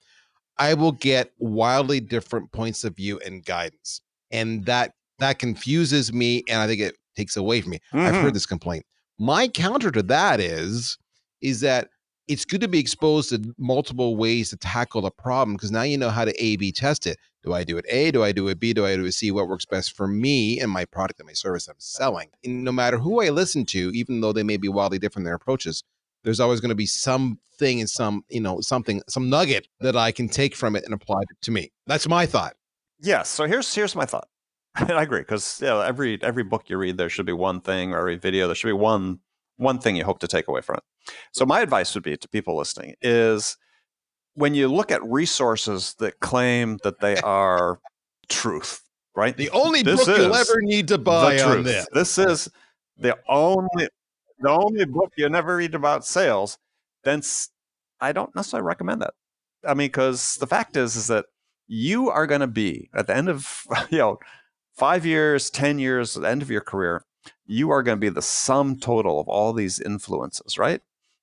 I 0.57 0.73
will 0.73 0.91
get 0.91 1.31
wildly 1.39 1.99
different 1.99 2.51
points 2.51 2.83
of 2.83 2.95
view 2.95 3.19
and 3.25 3.43
guidance. 3.43 4.01
And 4.31 4.65
that 4.65 4.93
that 5.19 5.39
confuses 5.39 6.11
me 6.11 6.43
and 6.47 6.59
I 6.59 6.67
think 6.67 6.81
it 6.81 6.95
takes 7.15 7.35
away 7.35 7.61
from 7.61 7.71
me. 7.71 7.79
Mm-hmm. 7.93 7.99
I've 7.99 8.13
heard 8.13 8.25
mm-hmm. 8.25 8.33
this 8.33 8.45
complaint. 8.45 8.85
My 9.19 9.47
counter 9.47 9.91
to 9.91 10.03
that 10.03 10.39
is 10.39 10.97
is 11.41 11.61
that 11.61 11.89
it's 12.31 12.45
good 12.45 12.61
to 12.61 12.67
be 12.67 12.79
exposed 12.79 13.29
to 13.29 13.53
multiple 13.57 14.15
ways 14.15 14.49
to 14.51 14.57
tackle 14.57 15.01
the 15.01 15.11
problem 15.11 15.55
because 15.55 15.71
now 15.71 15.81
you 15.81 15.97
know 15.97 16.09
how 16.09 16.25
to 16.25 16.43
A 16.43 16.55
B 16.55 16.71
test 16.71 17.05
it. 17.05 17.17
Do 17.43 17.53
I 17.53 17.63
do 17.63 17.77
it 17.77 17.85
A? 17.89 18.11
Do 18.11 18.23
I 18.23 18.31
do 18.31 18.47
it 18.47 18.59
B? 18.59 18.73
Do 18.73 18.85
I 18.85 18.95
do 18.95 19.05
it 19.05 19.11
C? 19.13 19.31
What 19.31 19.47
works 19.47 19.65
best 19.65 19.95
for 19.95 20.07
me 20.07 20.59
and 20.59 20.71
my 20.71 20.85
product 20.85 21.19
and 21.19 21.27
my 21.27 21.33
service 21.33 21.67
I'm 21.67 21.75
selling? 21.79 22.29
And 22.43 22.63
no 22.63 22.71
matter 22.71 22.97
who 22.97 23.21
I 23.21 23.29
listen 23.29 23.65
to, 23.67 23.91
even 23.93 24.21
though 24.21 24.31
they 24.31 24.43
may 24.43 24.57
be 24.57 24.69
wildly 24.69 24.99
different 24.99 25.23
in 25.23 25.25
their 25.25 25.35
approaches, 25.35 25.83
there's 26.23 26.39
always 26.39 26.61
going 26.61 26.69
to 26.69 26.75
be 26.75 26.85
something 26.85 27.79
and 27.79 27.89
some, 27.89 28.23
you 28.29 28.41
know, 28.41 28.61
something, 28.61 29.01
some 29.09 29.29
nugget 29.29 29.67
that 29.79 29.95
I 29.95 30.11
can 30.11 30.29
take 30.29 30.55
from 30.55 30.75
it 30.75 30.85
and 30.85 30.93
apply 30.93 31.21
it 31.21 31.41
to 31.41 31.51
me. 31.51 31.71
That's 31.87 32.07
my 32.07 32.25
thought. 32.25 32.53
Yes. 32.99 33.29
So 33.29 33.45
here's 33.45 33.73
here's 33.73 33.95
my 33.95 34.05
thought. 34.05 34.27
I 34.75 35.01
agree 35.01 35.21
because 35.21 35.59
you 35.61 35.67
know, 35.67 35.81
every 35.81 36.21
every 36.21 36.43
book 36.43 36.69
you 36.69 36.77
read, 36.77 36.97
there 36.97 37.09
should 37.09 37.25
be 37.25 37.33
one 37.33 37.61
thing, 37.61 37.93
or 37.93 37.99
every 37.99 38.17
video, 38.17 38.47
there 38.47 38.55
should 38.55 38.67
be 38.67 38.73
one 38.73 39.19
one 39.61 39.77
thing 39.79 39.95
you 39.95 40.03
hope 40.03 40.19
to 40.19 40.27
take 40.27 40.47
away 40.47 40.61
from 40.61 40.77
it. 40.77 41.13
So 41.31 41.45
my 41.45 41.61
advice 41.61 41.93
would 41.93 42.03
be 42.03 42.17
to 42.17 42.27
people 42.27 42.57
listening 42.57 42.95
is 43.01 43.57
when 44.33 44.53
you 44.55 44.67
look 44.67 44.91
at 44.91 45.03
resources 45.03 45.95
that 45.99 46.19
claim 46.19 46.79
that 46.83 46.99
they 46.99 47.17
are 47.17 47.79
truth, 48.27 48.81
right? 49.15 49.37
The 49.37 49.51
only 49.51 49.83
this 49.83 50.05
book 50.05 50.17
you'll 50.17 50.35
ever 50.35 50.61
need 50.61 50.87
to 50.87 50.97
buy 50.97 51.39
on 51.41 51.63
this. 51.63 51.87
This 51.93 52.17
is 52.17 52.49
the 52.97 53.17
only 53.29 53.87
the 54.39 54.49
only 54.49 54.85
book 54.85 55.13
you 55.15 55.29
never 55.29 55.57
read 55.57 55.75
about 55.75 56.05
sales. 56.05 56.57
Then 57.03 57.21
I 57.99 58.11
don't 58.11 58.35
necessarily 58.35 58.65
recommend 58.65 59.01
that. 59.01 59.13
I 59.67 59.75
mean, 59.75 59.87
because 59.87 60.37
the 60.37 60.47
fact 60.47 60.75
is, 60.75 60.95
is 60.95 61.07
that 61.07 61.25
you 61.67 62.09
are 62.09 62.25
going 62.25 62.41
to 62.41 62.47
be 62.47 62.89
at 62.95 63.05
the 63.05 63.15
end 63.15 63.29
of 63.29 63.63
you 63.91 63.99
know 63.99 64.17
five 64.75 65.05
years, 65.05 65.51
ten 65.51 65.77
years, 65.77 66.15
at 66.15 66.23
the 66.23 66.29
end 66.29 66.41
of 66.41 66.49
your 66.49 66.61
career, 66.61 67.05
you 67.51 67.69
are 67.69 67.83
going 67.83 67.97
to 67.97 68.01
be 68.01 68.09
the 68.09 68.21
sum 68.21 68.77
total 68.77 69.19
of 69.19 69.27
all 69.27 69.53
these 69.53 69.79
influences, 69.79 70.57
right? 70.57 70.81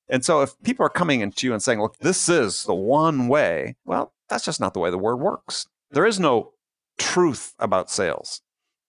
And 0.08 0.24
so 0.24 0.42
if 0.42 0.60
people 0.62 0.84
are 0.84 0.90
coming 0.90 1.20
into 1.20 1.46
you 1.46 1.52
and 1.52 1.62
saying, 1.62 1.80
look, 1.80 1.98
this 1.98 2.28
is 2.28 2.64
the 2.64 2.74
one 2.74 3.28
way, 3.28 3.76
well, 3.84 4.12
that's 4.28 4.44
just 4.44 4.60
not 4.60 4.74
the 4.74 4.80
way 4.80 4.90
the 4.90 4.98
word 4.98 5.16
works. 5.16 5.66
There 5.90 6.06
is 6.06 6.20
no 6.20 6.52
truth 6.98 7.54
about 7.58 7.90
sales. 7.90 8.42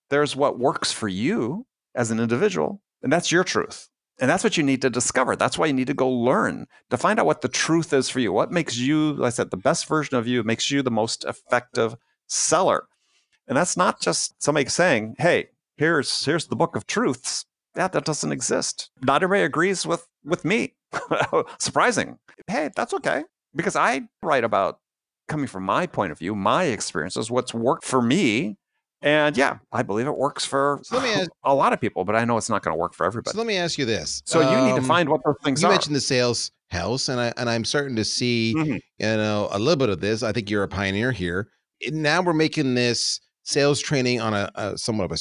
There's 0.09 0.35
what 0.35 0.59
works 0.59 0.91
for 0.91 1.07
you 1.07 1.65
as 1.95 2.11
an 2.11 2.19
individual, 2.19 2.81
and 3.01 3.11
that's 3.11 3.31
your 3.31 3.43
truth. 3.43 3.89
And 4.19 4.29
that's 4.29 4.43
what 4.43 4.57
you 4.57 4.63
need 4.63 4.81
to 4.81 4.89
discover. 4.89 5.35
That's 5.35 5.57
why 5.57 5.67
you 5.67 5.73
need 5.73 5.87
to 5.87 5.93
go 5.93 6.09
learn 6.09 6.67
to 6.89 6.97
find 6.97 7.19
out 7.19 7.25
what 7.25 7.41
the 7.41 7.47
truth 7.47 7.93
is 7.93 8.09
for 8.09 8.19
you. 8.19 8.33
What 8.33 8.51
makes 8.51 8.77
you, 8.77 9.13
like 9.13 9.27
I 9.27 9.29
said, 9.29 9.49
the 9.49 9.57
best 9.57 9.87
version 9.87 10.17
of 10.17 10.27
you, 10.27 10.43
makes 10.43 10.69
you 10.69 10.81
the 10.81 10.91
most 10.91 11.23
effective 11.23 11.95
seller. 12.27 12.87
And 13.47 13.57
that's 13.57 13.77
not 13.77 14.01
just 14.01 14.41
somebody 14.43 14.67
saying, 14.69 15.15
hey, 15.19 15.49
here's 15.79 16.25
here's 16.25 16.45
the 16.45 16.55
book 16.55 16.75
of 16.75 16.85
truths. 16.85 17.45
Yeah, 17.75 17.87
that 17.87 18.05
doesn't 18.05 18.31
exist. 18.31 18.91
Not 19.01 19.23
everybody 19.23 19.45
agrees 19.45 19.87
with 19.87 20.05
with 20.23 20.45
me. 20.45 20.75
Surprising. 21.59 22.19
Hey, 22.47 22.69
that's 22.75 22.93
okay. 22.93 23.23
Because 23.55 23.75
I 23.75 24.01
write 24.21 24.43
about 24.43 24.79
coming 25.27 25.47
from 25.47 25.63
my 25.63 25.87
point 25.87 26.11
of 26.11 26.19
view, 26.19 26.35
my 26.35 26.65
experiences, 26.65 27.31
what's 27.31 27.53
worked 27.53 27.85
for 27.85 28.01
me. 28.01 28.57
And 29.01 29.37
yeah, 29.37 29.59
I 29.71 29.81
believe 29.83 30.07
it 30.07 30.17
works 30.17 30.43
for 30.45 30.81
so 30.83 30.99
ask, 30.99 31.29
a 31.45 31.55
lot 31.55 31.71
of 31.71 31.79
people, 31.79 32.03
but 32.03 32.15
I 32.15 32.25
know 32.25 32.35
it's 32.37 32.49
not 32.49 32.63
going 32.63 32.75
to 32.75 32.79
work 32.79 32.93
for 32.93 33.05
everybody. 33.05 33.33
So 33.33 33.37
let 33.37 33.47
me 33.47 33.55
ask 33.55 33.77
you 33.77 33.85
this. 33.85 34.21
So 34.25 34.41
um, 34.41 34.51
you 34.51 34.65
need 34.65 34.75
to 34.75 34.81
um, 34.81 34.87
find 34.87 35.07
what 35.07 35.21
those 35.25 35.35
things 35.43 35.61
you 35.61 35.67
are. 35.67 35.71
You 35.71 35.75
mentioned 35.75 35.95
the 35.95 36.01
sales 36.01 36.51
house, 36.69 37.07
and 37.07 37.19
I 37.19 37.31
and 37.37 37.49
I'm 37.49 37.63
starting 37.63 37.95
to 37.95 38.03
see, 38.03 38.53
mm-hmm. 38.57 38.73
you 38.73 38.81
know, 38.99 39.47
a 39.51 39.59
little 39.59 39.77
bit 39.77 39.89
of 39.89 40.01
this. 40.01 40.21
I 40.21 40.33
think 40.33 40.49
you're 40.49 40.63
a 40.63 40.67
pioneer 40.67 41.13
here. 41.13 41.47
now 41.91 42.21
we're 42.21 42.33
making 42.33 42.75
this 42.75 43.21
sales 43.43 43.81
training 43.81 44.21
on 44.21 44.33
a, 44.33 44.51
a 44.55 44.77
somewhat 44.77 45.05
of 45.05 45.11
a 45.11 45.17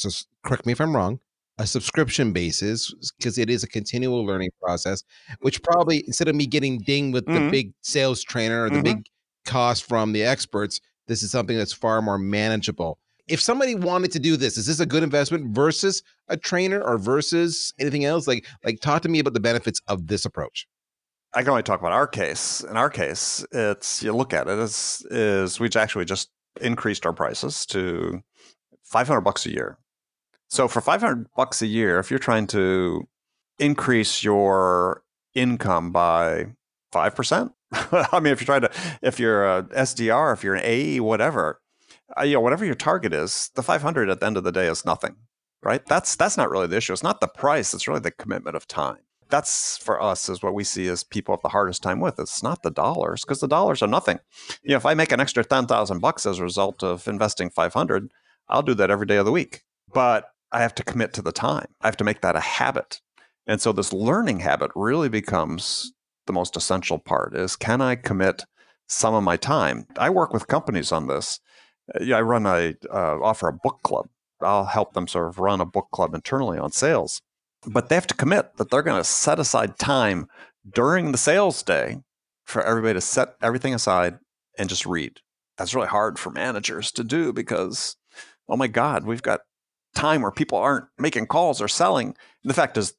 correct 0.48 0.66
me 0.66 0.72
if 0.72 0.80
I'm 0.80 0.96
wrong, 0.96 1.20
a 1.58 1.66
subscription 1.66 2.32
basis 2.32 2.92
because 3.18 3.36
it 3.36 3.50
is 3.50 3.62
a 3.62 3.68
continual 3.68 4.24
learning 4.24 4.50
process, 4.62 5.04
which 5.40 5.62
probably 5.62 6.02
instead 6.06 6.28
of 6.28 6.34
me 6.34 6.46
getting 6.46 6.78
dinged 6.78 7.14
with 7.14 7.26
mm-hmm. 7.26 7.44
the 7.44 7.50
big 7.50 7.72
sales 7.82 8.22
trainer 8.22 8.64
or 8.64 8.70
the 8.70 8.76
mm-hmm. 8.76 8.82
big 8.84 9.06
cost 9.44 9.84
from 9.86 10.12
the 10.12 10.24
experts, 10.24 10.80
this 11.06 11.22
is 11.22 11.30
something 11.30 11.56
that's 11.56 11.72
far 11.72 12.00
more 12.00 12.18
manageable. 12.18 12.98
If 13.26 13.40
somebody 13.40 13.74
wanted 13.74 14.10
to 14.12 14.18
do 14.18 14.36
this, 14.36 14.56
is 14.56 14.66
this 14.66 14.80
a 14.80 14.86
good 14.86 15.02
investment 15.02 15.54
versus 15.54 16.02
a 16.28 16.36
trainer 16.36 16.80
or 16.80 16.96
versus 16.96 17.74
anything 17.78 18.06
else? 18.06 18.26
Like, 18.26 18.46
like 18.64 18.80
talk 18.80 19.02
to 19.02 19.08
me 19.08 19.18
about 19.18 19.34
the 19.34 19.40
benefits 19.40 19.82
of 19.86 20.06
this 20.06 20.24
approach. 20.24 20.66
I 21.34 21.42
can 21.42 21.50
only 21.50 21.62
talk 21.62 21.80
about 21.80 21.92
our 21.92 22.06
case. 22.06 22.62
In 22.62 22.78
our 22.78 22.88
case, 22.88 23.44
it's 23.52 24.02
you 24.02 24.14
look 24.14 24.32
at 24.32 24.48
it 24.48 24.58
as 24.58 25.04
is 25.10 25.60
we've 25.60 25.76
actually 25.76 26.06
just 26.06 26.30
increased 26.62 27.04
our 27.04 27.12
prices 27.12 27.66
to 27.66 28.22
500 28.84 29.20
bucks 29.20 29.44
a 29.44 29.50
year. 29.50 29.78
So 30.48 30.68
for 30.68 30.80
500 30.80 31.26
bucks 31.36 31.62
a 31.62 31.66
year, 31.66 31.98
if 31.98 32.10
you're 32.10 32.18
trying 32.18 32.46
to 32.48 33.06
increase 33.58 34.24
your 34.24 35.02
income 35.34 35.92
by 35.92 36.46
5%, 36.92 37.52
I 37.72 38.20
mean, 38.20 38.32
if 38.32 38.40
you're 38.40 38.46
trying 38.46 38.62
to, 38.62 38.70
if 39.02 39.20
you're 39.20 39.46
a 39.46 39.62
SDR, 39.64 40.32
if 40.32 40.42
you're 40.42 40.54
an 40.54 40.64
AE, 40.64 41.00
whatever, 41.00 41.60
uh, 42.18 42.22
you 42.22 42.34
know, 42.34 42.40
whatever 42.40 42.64
your 42.64 42.74
target 42.74 43.12
is, 43.12 43.50
the 43.54 43.62
500 43.62 44.08
at 44.08 44.20
the 44.20 44.26
end 44.26 44.36
of 44.36 44.44
the 44.44 44.52
day 44.52 44.66
is 44.66 44.84
nothing, 44.84 45.16
right? 45.62 45.84
That's, 45.86 46.16
that's 46.16 46.36
not 46.36 46.50
really 46.50 46.66
the 46.66 46.78
issue. 46.78 46.94
It's 46.94 47.02
not 47.02 47.20
the 47.20 47.28
price. 47.28 47.74
It's 47.74 47.86
really 47.86 48.00
the 48.00 48.10
commitment 48.10 48.56
of 48.56 48.66
time 48.66 48.98
that's 49.30 49.76
for 49.78 50.02
us 50.02 50.28
is 50.28 50.42
what 50.42 50.54
we 50.54 50.64
see 50.64 50.88
as 50.88 51.04
people 51.04 51.34
have 51.34 51.42
the 51.42 51.48
hardest 51.48 51.82
time 51.82 52.00
with. 52.00 52.18
It's 52.18 52.42
not 52.42 52.62
the 52.62 52.70
dollars 52.70 53.22
because 53.22 53.40
the 53.40 53.48
dollars 53.48 53.82
are 53.82 53.88
nothing. 53.88 54.18
You 54.62 54.70
know, 54.70 54.76
if 54.76 54.86
I 54.86 54.94
make 54.94 55.12
an 55.12 55.20
extra 55.20 55.44
ten 55.44 55.66
thousand 55.66 56.00
bucks 56.00 56.26
as 56.26 56.38
a 56.38 56.42
result 56.42 56.82
of 56.82 57.06
investing 57.06 57.50
five 57.50 57.74
hundred, 57.74 58.10
I'll 58.48 58.62
do 58.62 58.74
that 58.74 58.90
every 58.90 59.06
day 59.06 59.16
of 59.16 59.26
the 59.26 59.32
week. 59.32 59.62
But 59.92 60.24
I 60.52 60.62
have 60.62 60.74
to 60.76 60.84
commit 60.84 61.12
to 61.14 61.22
the 61.22 61.32
time. 61.32 61.66
I 61.80 61.86
have 61.86 61.96
to 61.98 62.04
make 62.04 62.20
that 62.22 62.36
a 62.36 62.40
habit. 62.40 63.00
And 63.46 63.60
so 63.60 63.72
this 63.72 63.92
learning 63.92 64.40
habit 64.40 64.70
really 64.74 65.08
becomes 65.08 65.92
the 66.26 66.32
most 66.32 66.56
essential 66.56 66.98
part 66.98 67.34
is 67.34 67.56
can 67.56 67.80
I 67.80 67.96
commit 67.96 68.44
some 68.86 69.14
of 69.14 69.22
my 69.22 69.36
time? 69.36 69.86
I 69.96 70.10
work 70.10 70.32
with 70.32 70.46
companies 70.46 70.92
on 70.92 71.06
this. 71.06 71.40
I 72.00 72.20
run 72.20 72.46
a 72.46 72.74
uh, 72.92 73.18
offer 73.22 73.48
a 73.48 73.52
book 73.52 73.80
club. 73.82 74.08
I'll 74.40 74.66
help 74.66 74.92
them 74.92 75.08
sort 75.08 75.28
of 75.28 75.38
run 75.38 75.60
a 75.60 75.66
book 75.66 75.88
club 75.90 76.14
internally 76.14 76.58
on 76.58 76.70
sales 76.70 77.22
but 77.66 77.88
they 77.88 77.94
have 77.94 78.06
to 78.08 78.14
commit 78.14 78.56
that 78.56 78.70
they're 78.70 78.82
going 78.82 79.00
to 79.00 79.04
set 79.04 79.38
aside 79.38 79.78
time 79.78 80.28
during 80.70 81.12
the 81.12 81.18
sales 81.18 81.62
day 81.62 81.98
for 82.44 82.62
everybody 82.62 82.94
to 82.94 83.00
set 83.00 83.34
everything 83.42 83.74
aside 83.74 84.18
and 84.58 84.68
just 84.68 84.86
read. 84.86 85.20
That's 85.56 85.74
really 85.74 85.88
hard 85.88 86.18
for 86.18 86.30
managers 86.30 86.92
to 86.92 87.04
do 87.04 87.32
because, 87.32 87.96
oh 88.48 88.56
my 88.56 88.68
God, 88.68 89.04
we've 89.04 89.22
got 89.22 89.40
time 89.98 90.22
where 90.22 90.30
people 90.30 90.58
aren't 90.58 90.86
making 90.98 91.26
calls 91.26 91.60
or 91.60 91.68
selling. 91.68 92.08
And 92.08 92.50
the 92.50 92.54
fact 92.54 92.76
is, 92.76 92.94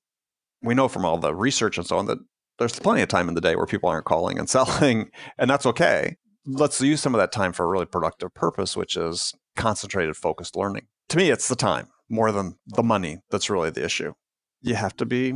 we 0.61 0.75
know 0.75 0.87
from 0.87 1.05
all 1.05 1.17
the 1.17 1.33
research 1.33 1.77
and 1.77 1.87
so 1.87 1.97
on 1.97 2.05
that 2.07 2.19
there's 2.57 2.77
plenty 2.79 3.01
of 3.01 3.07
time 3.07 3.29
in 3.29 3.35
the 3.35 3.41
day 3.41 3.55
where 3.55 3.65
people 3.65 3.89
aren't 3.89 4.05
calling 4.05 4.37
and 4.37 4.49
selling, 4.57 5.09
and 5.37 5.49
that's 5.49 5.65
okay. 5.65 6.17
Let's 6.45 6.81
use 6.81 7.01
some 7.01 7.13
of 7.13 7.19
that 7.19 7.31
time 7.31 7.53
for 7.53 7.65
a 7.65 7.69
really 7.69 7.85
productive 7.85 8.33
purpose, 8.33 8.75
which 8.75 8.97
is 8.97 9.33
concentrated, 9.55 10.15
focused 10.15 10.55
learning. 10.55 10.87
To 11.09 11.17
me, 11.17 11.29
it's 11.29 11.47
the 11.47 11.55
time 11.55 11.87
more 12.09 12.31
than 12.31 12.57
the 12.65 12.83
money 12.83 13.19
that's 13.29 13.49
really 13.49 13.69
the 13.69 13.85
issue 13.85 14.13
you 14.61 14.75
have 14.75 14.95
to 14.97 15.05
be 15.05 15.33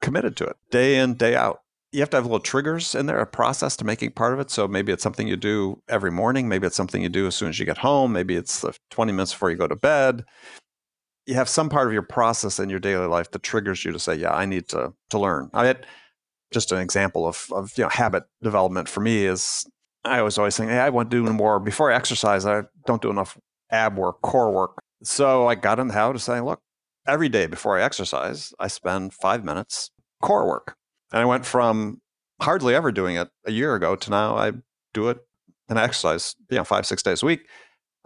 committed 0.00 0.36
to 0.36 0.44
it 0.44 0.56
day 0.70 0.96
in, 0.96 1.14
day 1.14 1.34
out. 1.34 1.60
you 1.92 2.00
have 2.00 2.10
to 2.10 2.16
have 2.16 2.24
little 2.24 2.40
triggers 2.40 2.94
in 2.94 3.06
there, 3.06 3.18
a 3.18 3.26
process 3.26 3.76
to 3.76 3.84
making 3.84 4.12
part 4.12 4.32
of 4.32 4.40
it. 4.40 4.50
So 4.50 4.68
maybe 4.68 4.92
it's 4.92 5.02
something 5.02 5.26
you 5.26 5.36
do 5.36 5.82
every 5.88 6.10
morning. 6.10 6.48
Maybe 6.48 6.66
it's 6.66 6.76
something 6.76 7.02
you 7.02 7.08
do 7.08 7.26
as 7.26 7.34
soon 7.34 7.48
as 7.48 7.58
you 7.58 7.66
get 7.66 7.78
home. 7.78 8.12
Maybe 8.12 8.36
it's 8.36 8.60
the 8.60 8.76
20 8.90 9.12
minutes 9.12 9.32
before 9.32 9.50
you 9.50 9.56
go 9.56 9.66
to 9.66 9.76
bed. 9.76 10.24
You 11.26 11.34
have 11.34 11.48
some 11.48 11.68
part 11.68 11.86
of 11.86 11.92
your 11.92 12.02
process 12.02 12.58
in 12.58 12.70
your 12.70 12.80
daily 12.80 13.06
life 13.06 13.30
that 13.30 13.42
triggers 13.42 13.84
you 13.84 13.92
to 13.92 13.98
say, 13.98 14.14
yeah, 14.14 14.32
I 14.32 14.46
need 14.46 14.68
to, 14.70 14.92
to 15.10 15.18
learn. 15.18 15.50
I 15.52 15.76
just 16.52 16.72
an 16.72 16.78
example 16.78 17.26
of, 17.26 17.46
of 17.52 17.76
you 17.76 17.84
know, 17.84 17.90
habit 17.90 18.24
development 18.42 18.88
for 18.88 19.00
me 19.00 19.26
is 19.26 19.64
I 20.04 20.22
was 20.22 20.38
always 20.38 20.54
saying, 20.54 20.70
hey, 20.70 20.78
I 20.78 20.90
want 20.90 21.10
to 21.10 21.24
do 21.24 21.32
more. 21.32 21.60
Before 21.60 21.92
I 21.92 21.94
exercise, 21.94 22.46
I 22.46 22.62
don't 22.86 23.02
do 23.02 23.10
enough 23.10 23.38
ab 23.70 23.96
work, 23.96 24.20
core 24.22 24.50
work. 24.50 24.82
So 25.02 25.46
I 25.46 25.54
got 25.54 25.78
in 25.78 25.88
the 25.88 25.94
habit 25.94 26.16
of 26.16 26.22
saying, 26.22 26.44
look, 26.44 26.60
every 27.06 27.28
day 27.28 27.46
before 27.46 27.78
I 27.78 27.82
exercise, 27.82 28.52
I 28.58 28.68
spend 28.68 29.14
five 29.14 29.44
minutes 29.44 29.90
core 30.22 30.46
work. 30.46 30.76
And 31.12 31.20
I 31.20 31.24
went 31.24 31.46
from 31.46 32.00
hardly 32.40 32.74
ever 32.74 32.92
doing 32.92 33.16
it 33.16 33.28
a 33.46 33.52
year 33.52 33.74
ago 33.74 33.96
to 33.96 34.10
now 34.10 34.36
I 34.36 34.52
do 34.94 35.08
it 35.08 35.18
and 35.68 35.78
I 35.78 35.84
exercise, 35.84 36.34
you 36.50 36.56
know, 36.56 36.64
five, 36.64 36.86
six 36.86 37.02
days 37.02 37.22
a 37.22 37.26
week. 37.26 37.42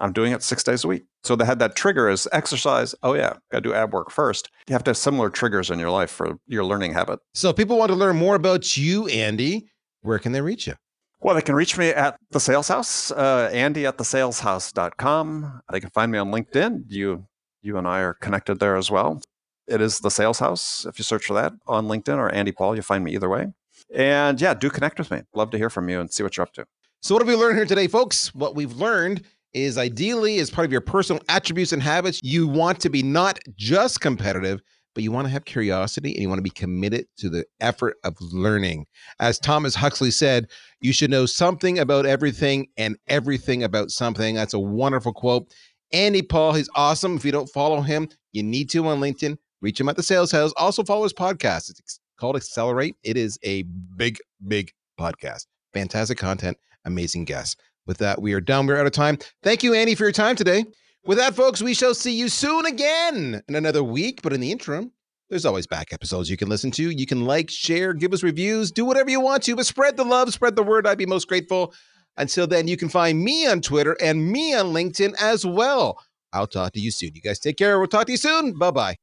I'm 0.05 0.13
doing 0.13 0.33
it 0.33 0.43
six 0.43 0.63
days 0.63 0.85
a 0.85 0.89
week. 0.89 1.05
So 1.23 1.35
they 1.35 1.47
had 1.47 1.59
that 1.61 1.77
trigger 1.77 2.11
as 2.11 2.29
exercise. 2.31 2.95
Oh 3.03 3.15
yeah, 3.15 3.33
got 3.51 3.59
to 3.59 3.61
do 3.63 3.73
ab 3.73 3.95
work 3.95 4.11
first. 4.11 4.51
You 4.69 4.75
have 4.75 4.85
to 4.85 4.91
have 4.91 4.99
similar 4.99 5.31
triggers 5.31 5.71
in 5.71 5.79
your 5.79 5.89
life 5.89 6.11
for 6.11 6.37
your 6.47 6.63
learning 6.63 6.93
habit. 6.93 7.21
So 7.33 7.55
people 7.55 7.79
want 7.79 7.91
to 7.91 7.97
learn 7.97 8.17
more 8.17 8.35
about 8.35 8.77
you, 8.77 9.07
Andy. 9.09 9.71
Where 10.03 10.19
can 10.19 10.33
they 10.33 10.43
reach 10.43 10.67
you? 10.67 10.75
Well, 11.23 11.35
they 11.35 11.41
can 11.41 11.55
reach 11.55 11.79
me 11.79 11.89
at 11.89 12.19
the 12.33 12.39
Sales 12.39 12.69
House, 12.69 13.11
uh, 13.13 13.49
Andy 13.51 13.87
at 13.87 13.97
thesaleshouse.com. 13.97 15.63
They 15.73 15.81
can 15.81 15.89
find 15.89 16.13
me 16.13 16.19
on 16.19 16.31
LinkedIn. 16.31 16.85
You, 16.89 17.27
you 17.63 17.79
and 17.79 17.89
I 17.89 18.01
are 18.01 18.13
connected 18.13 18.61
there 18.61 18.77
as 18.77 18.91
well. 18.91 19.23
It 19.67 19.81
is 19.81 20.01
the 20.01 20.11
Sales 20.11 20.39
House. 20.39 20.85
If 20.85 20.99
you 20.99 21.05
search 21.05 21.25
for 21.25 21.33
that 21.33 21.55
on 21.67 21.87
LinkedIn 21.87 22.19
or 22.19 22.29
Andy 22.29 22.53
Paul, 22.53 22.75
you'll 22.75 22.85
find 22.85 23.03
me 23.03 23.15
either 23.15 23.31
way. 23.31 23.55
And 23.95 24.39
yeah, 24.39 24.53
do 24.53 24.69
connect 24.69 24.99
with 24.99 25.11
me. 25.11 25.23
Love 25.35 25.49
to 25.53 25.57
hear 25.57 25.71
from 25.71 25.89
you 25.89 25.99
and 25.99 26.13
see 26.13 26.23
what 26.23 26.37
you're 26.37 26.43
up 26.45 26.53
to. 26.55 26.67
So, 27.01 27.15
what 27.15 27.23
have 27.23 27.29
we 27.29 27.37
learned 27.37 27.57
here 27.57 27.67
today, 27.67 27.87
folks? 27.87 28.35
What 28.35 28.55
we've 28.55 28.73
learned 28.73 29.25
is 29.55 29.79
ideally, 29.79 30.39
as 30.39 30.51
part 30.51 30.65
of 30.65 30.73
your 30.73 30.81
personal 30.81 31.23
attributes 31.29 31.73
and 31.73 31.83
habits, 31.83 32.21
you 32.23 32.47
want 32.47 32.81
to 32.81 32.91
be 32.91 33.03
not 33.03 33.39
just 33.57 34.01
competitive, 34.01 34.61
but 34.95 35.03
you 35.03 35.11
want 35.11 35.27
to 35.27 35.33
have 35.33 35.45
curiosity 35.45 36.13
and 36.13 36.23
you 36.23 36.29
want 36.29 36.39
to 36.39 36.43
be 36.43 36.51
committed 36.51 37.07
to 37.19 37.29
the 37.29 37.45
effort 37.61 37.97
of 38.05 38.17
learning. 38.21 38.87
As 39.21 39.39
Thomas 39.39 39.75
Huxley 39.75 40.11
said, 40.11 40.49
you 40.81 40.93
should 40.93 41.11
know 41.11 41.27
something 41.27 41.79
about 41.79 42.07
everything 42.07 42.69
and 42.77 42.97
everything 43.09 43.63
about 43.63 43.91
something. 43.91 44.35
That's 44.35 44.55
a 44.55 44.59
wonderful 44.59 45.13
quote. 45.13 45.53
Andy 45.93 46.23
Paul, 46.23 46.55
he's 46.55 46.69
awesome. 46.75 47.17
If 47.17 47.25
you 47.25 47.33
don't 47.33 47.49
follow 47.49 47.81
him, 47.81 48.09
you 48.33 48.43
need 48.43 48.71
to 48.71 48.87
on 48.87 49.01
LinkedIn. 49.01 49.37
Reach 49.61 49.81
him 49.81 49.89
at 49.89 49.97
the 49.97 50.03
Sales 50.03 50.33
House. 50.33 50.53
Also 50.57 50.85
follow 50.85 51.05
his 51.05 51.13
podcast. 51.13 51.71
It's 51.71 52.01
called 52.19 52.37
Accelerate. 52.37 52.97
It 53.03 53.17
is 53.17 53.39
a 53.43 53.63
big, 53.97 54.19
big 54.47 54.73
podcast. 54.99 55.47
Fantastic 55.73 56.19
content, 56.19 56.57
amazing 56.85 57.25
guests. 57.25 57.57
With 57.87 57.99
that, 57.99 58.21
we 58.21 58.33
are 58.33 58.41
done. 58.41 58.67
We're 58.67 58.79
out 58.79 58.87
of 58.87 58.93
time. 58.93 59.19
Thank 59.43 59.63
you, 59.63 59.75
Andy, 59.75 59.95
for 59.95 60.05
your 60.05 60.13
time 60.13 60.37
today. 60.37 60.65
With 61.05 61.19
that, 61.19 61.35
folks, 61.35 61.61
we 61.61 61.75
shall 61.75 61.95
see 61.95 62.15
you 62.15 62.29
soon 62.29 62.65
again 62.67 63.43
in 63.47 63.55
another 63.55 63.85
week. 63.85 64.23
But 64.23 64.33
in 64.33 64.41
the 64.41 64.51
interim, 64.51 64.93
there's 65.29 65.45
always 65.45 65.67
back 65.67 65.93
episodes 65.93 66.31
you 66.31 66.37
can 66.37 66.49
listen 66.49 66.71
to. 66.73 66.91
You 66.91 67.07
can 67.07 67.27
like, 67.27 67.51
share, 67.51 67.93
give 67.93 68.13
us 68.13 68.23
reviews, 68.23 68.71
do 68.71 68.85
whatever 68.85 69.11
you 69.11 69.21
want 69.21 69.43
to, 69.45 69.57
but 69.57 69.67
spread 69.67 69.97
the 69.97 70.05
love, 70.05 70.33
spread 70.33 70.57
the 70.57 70.63
word. 70.63 70.87
I'd 70.87 70.99
be 70.99 71.07
most 71.07 71.29
grateful. 71.29 71.75
Until 72.17 72.47
then, 72.47 72.69
you 72.69 72.77
can 72.77 72.89
find 72.89 73.23
me 73.23 73.47
on 73.47 73.61
Twitter 73.61 73.97
and 74.01 74.31
me 74.31 74.55
on 74.55 74.67
LinkedIn 74.67 75.15
as 75.21 75.45
well. 75.45 75.99
I'll 76.33 76.47
talk 76.47 76.73
to 76.73 76.81
you 76.81 76.91
soon. 76.91 77.11
You 77.15 77.21
guys 77.21 77.39
take 77.39 77.57
care. 77.57 77.79
We'll 77.79 77.89
talk 77.89 78.07
to 78.07 78.13
you 78.13 78.19
soon. 78.19 78.59
Bye 78.59 78.71
bye. 78.71 78.97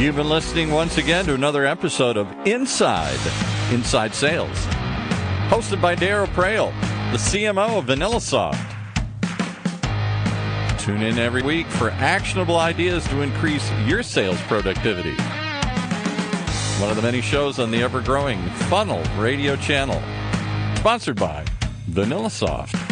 You've 0.00 0.16
been 0.16 0.30
listening 0.30 0.70
once 0.70 0.96
again 0.96 1.26
to 1.26 1.34
another 1.34 1.66
episode 1.66 2.16
of 2.16 2.26
Inside 2.46 3.20
Inside 3.70 4.14
Sales, 4.14 4.66
hosted 5.50 5.82
by 5.82 5.96
Darryl 5.96 6.28
Praill, 6.28 6.70
the 7.10 7.18
CMO 7.18 7.78
of 7.78 7.86
VanillaSoft. 7.86 8.56
Tune 10.78 11.02
in 11.02 11.18
every 11.18 11.42
week 11.42 11.66
for 11.66 11.90
actionable 11.90 12.56
ideas 12.56 13.04
to 13.08 13.20
increase 13.22 13.68
your 13.84 14.04
sales 14.04 14.40
productivity. 14.42 15.16
One 16.80 16.88
of 16.88 16.94
the 16.94 17.02
many 17.02 17.20
shows 17.20 17.58
on 17.58 17.72
the 17.72 17.82
ever 17.82 18.00
growing 18.00 18.40
Funnel 18.70 19.02
radio 19.18 19.56
channel, 19.56 20.00
sponsored 20.76 21.18
by 21.18 21.44
VanillaSoft. 21.90 22.89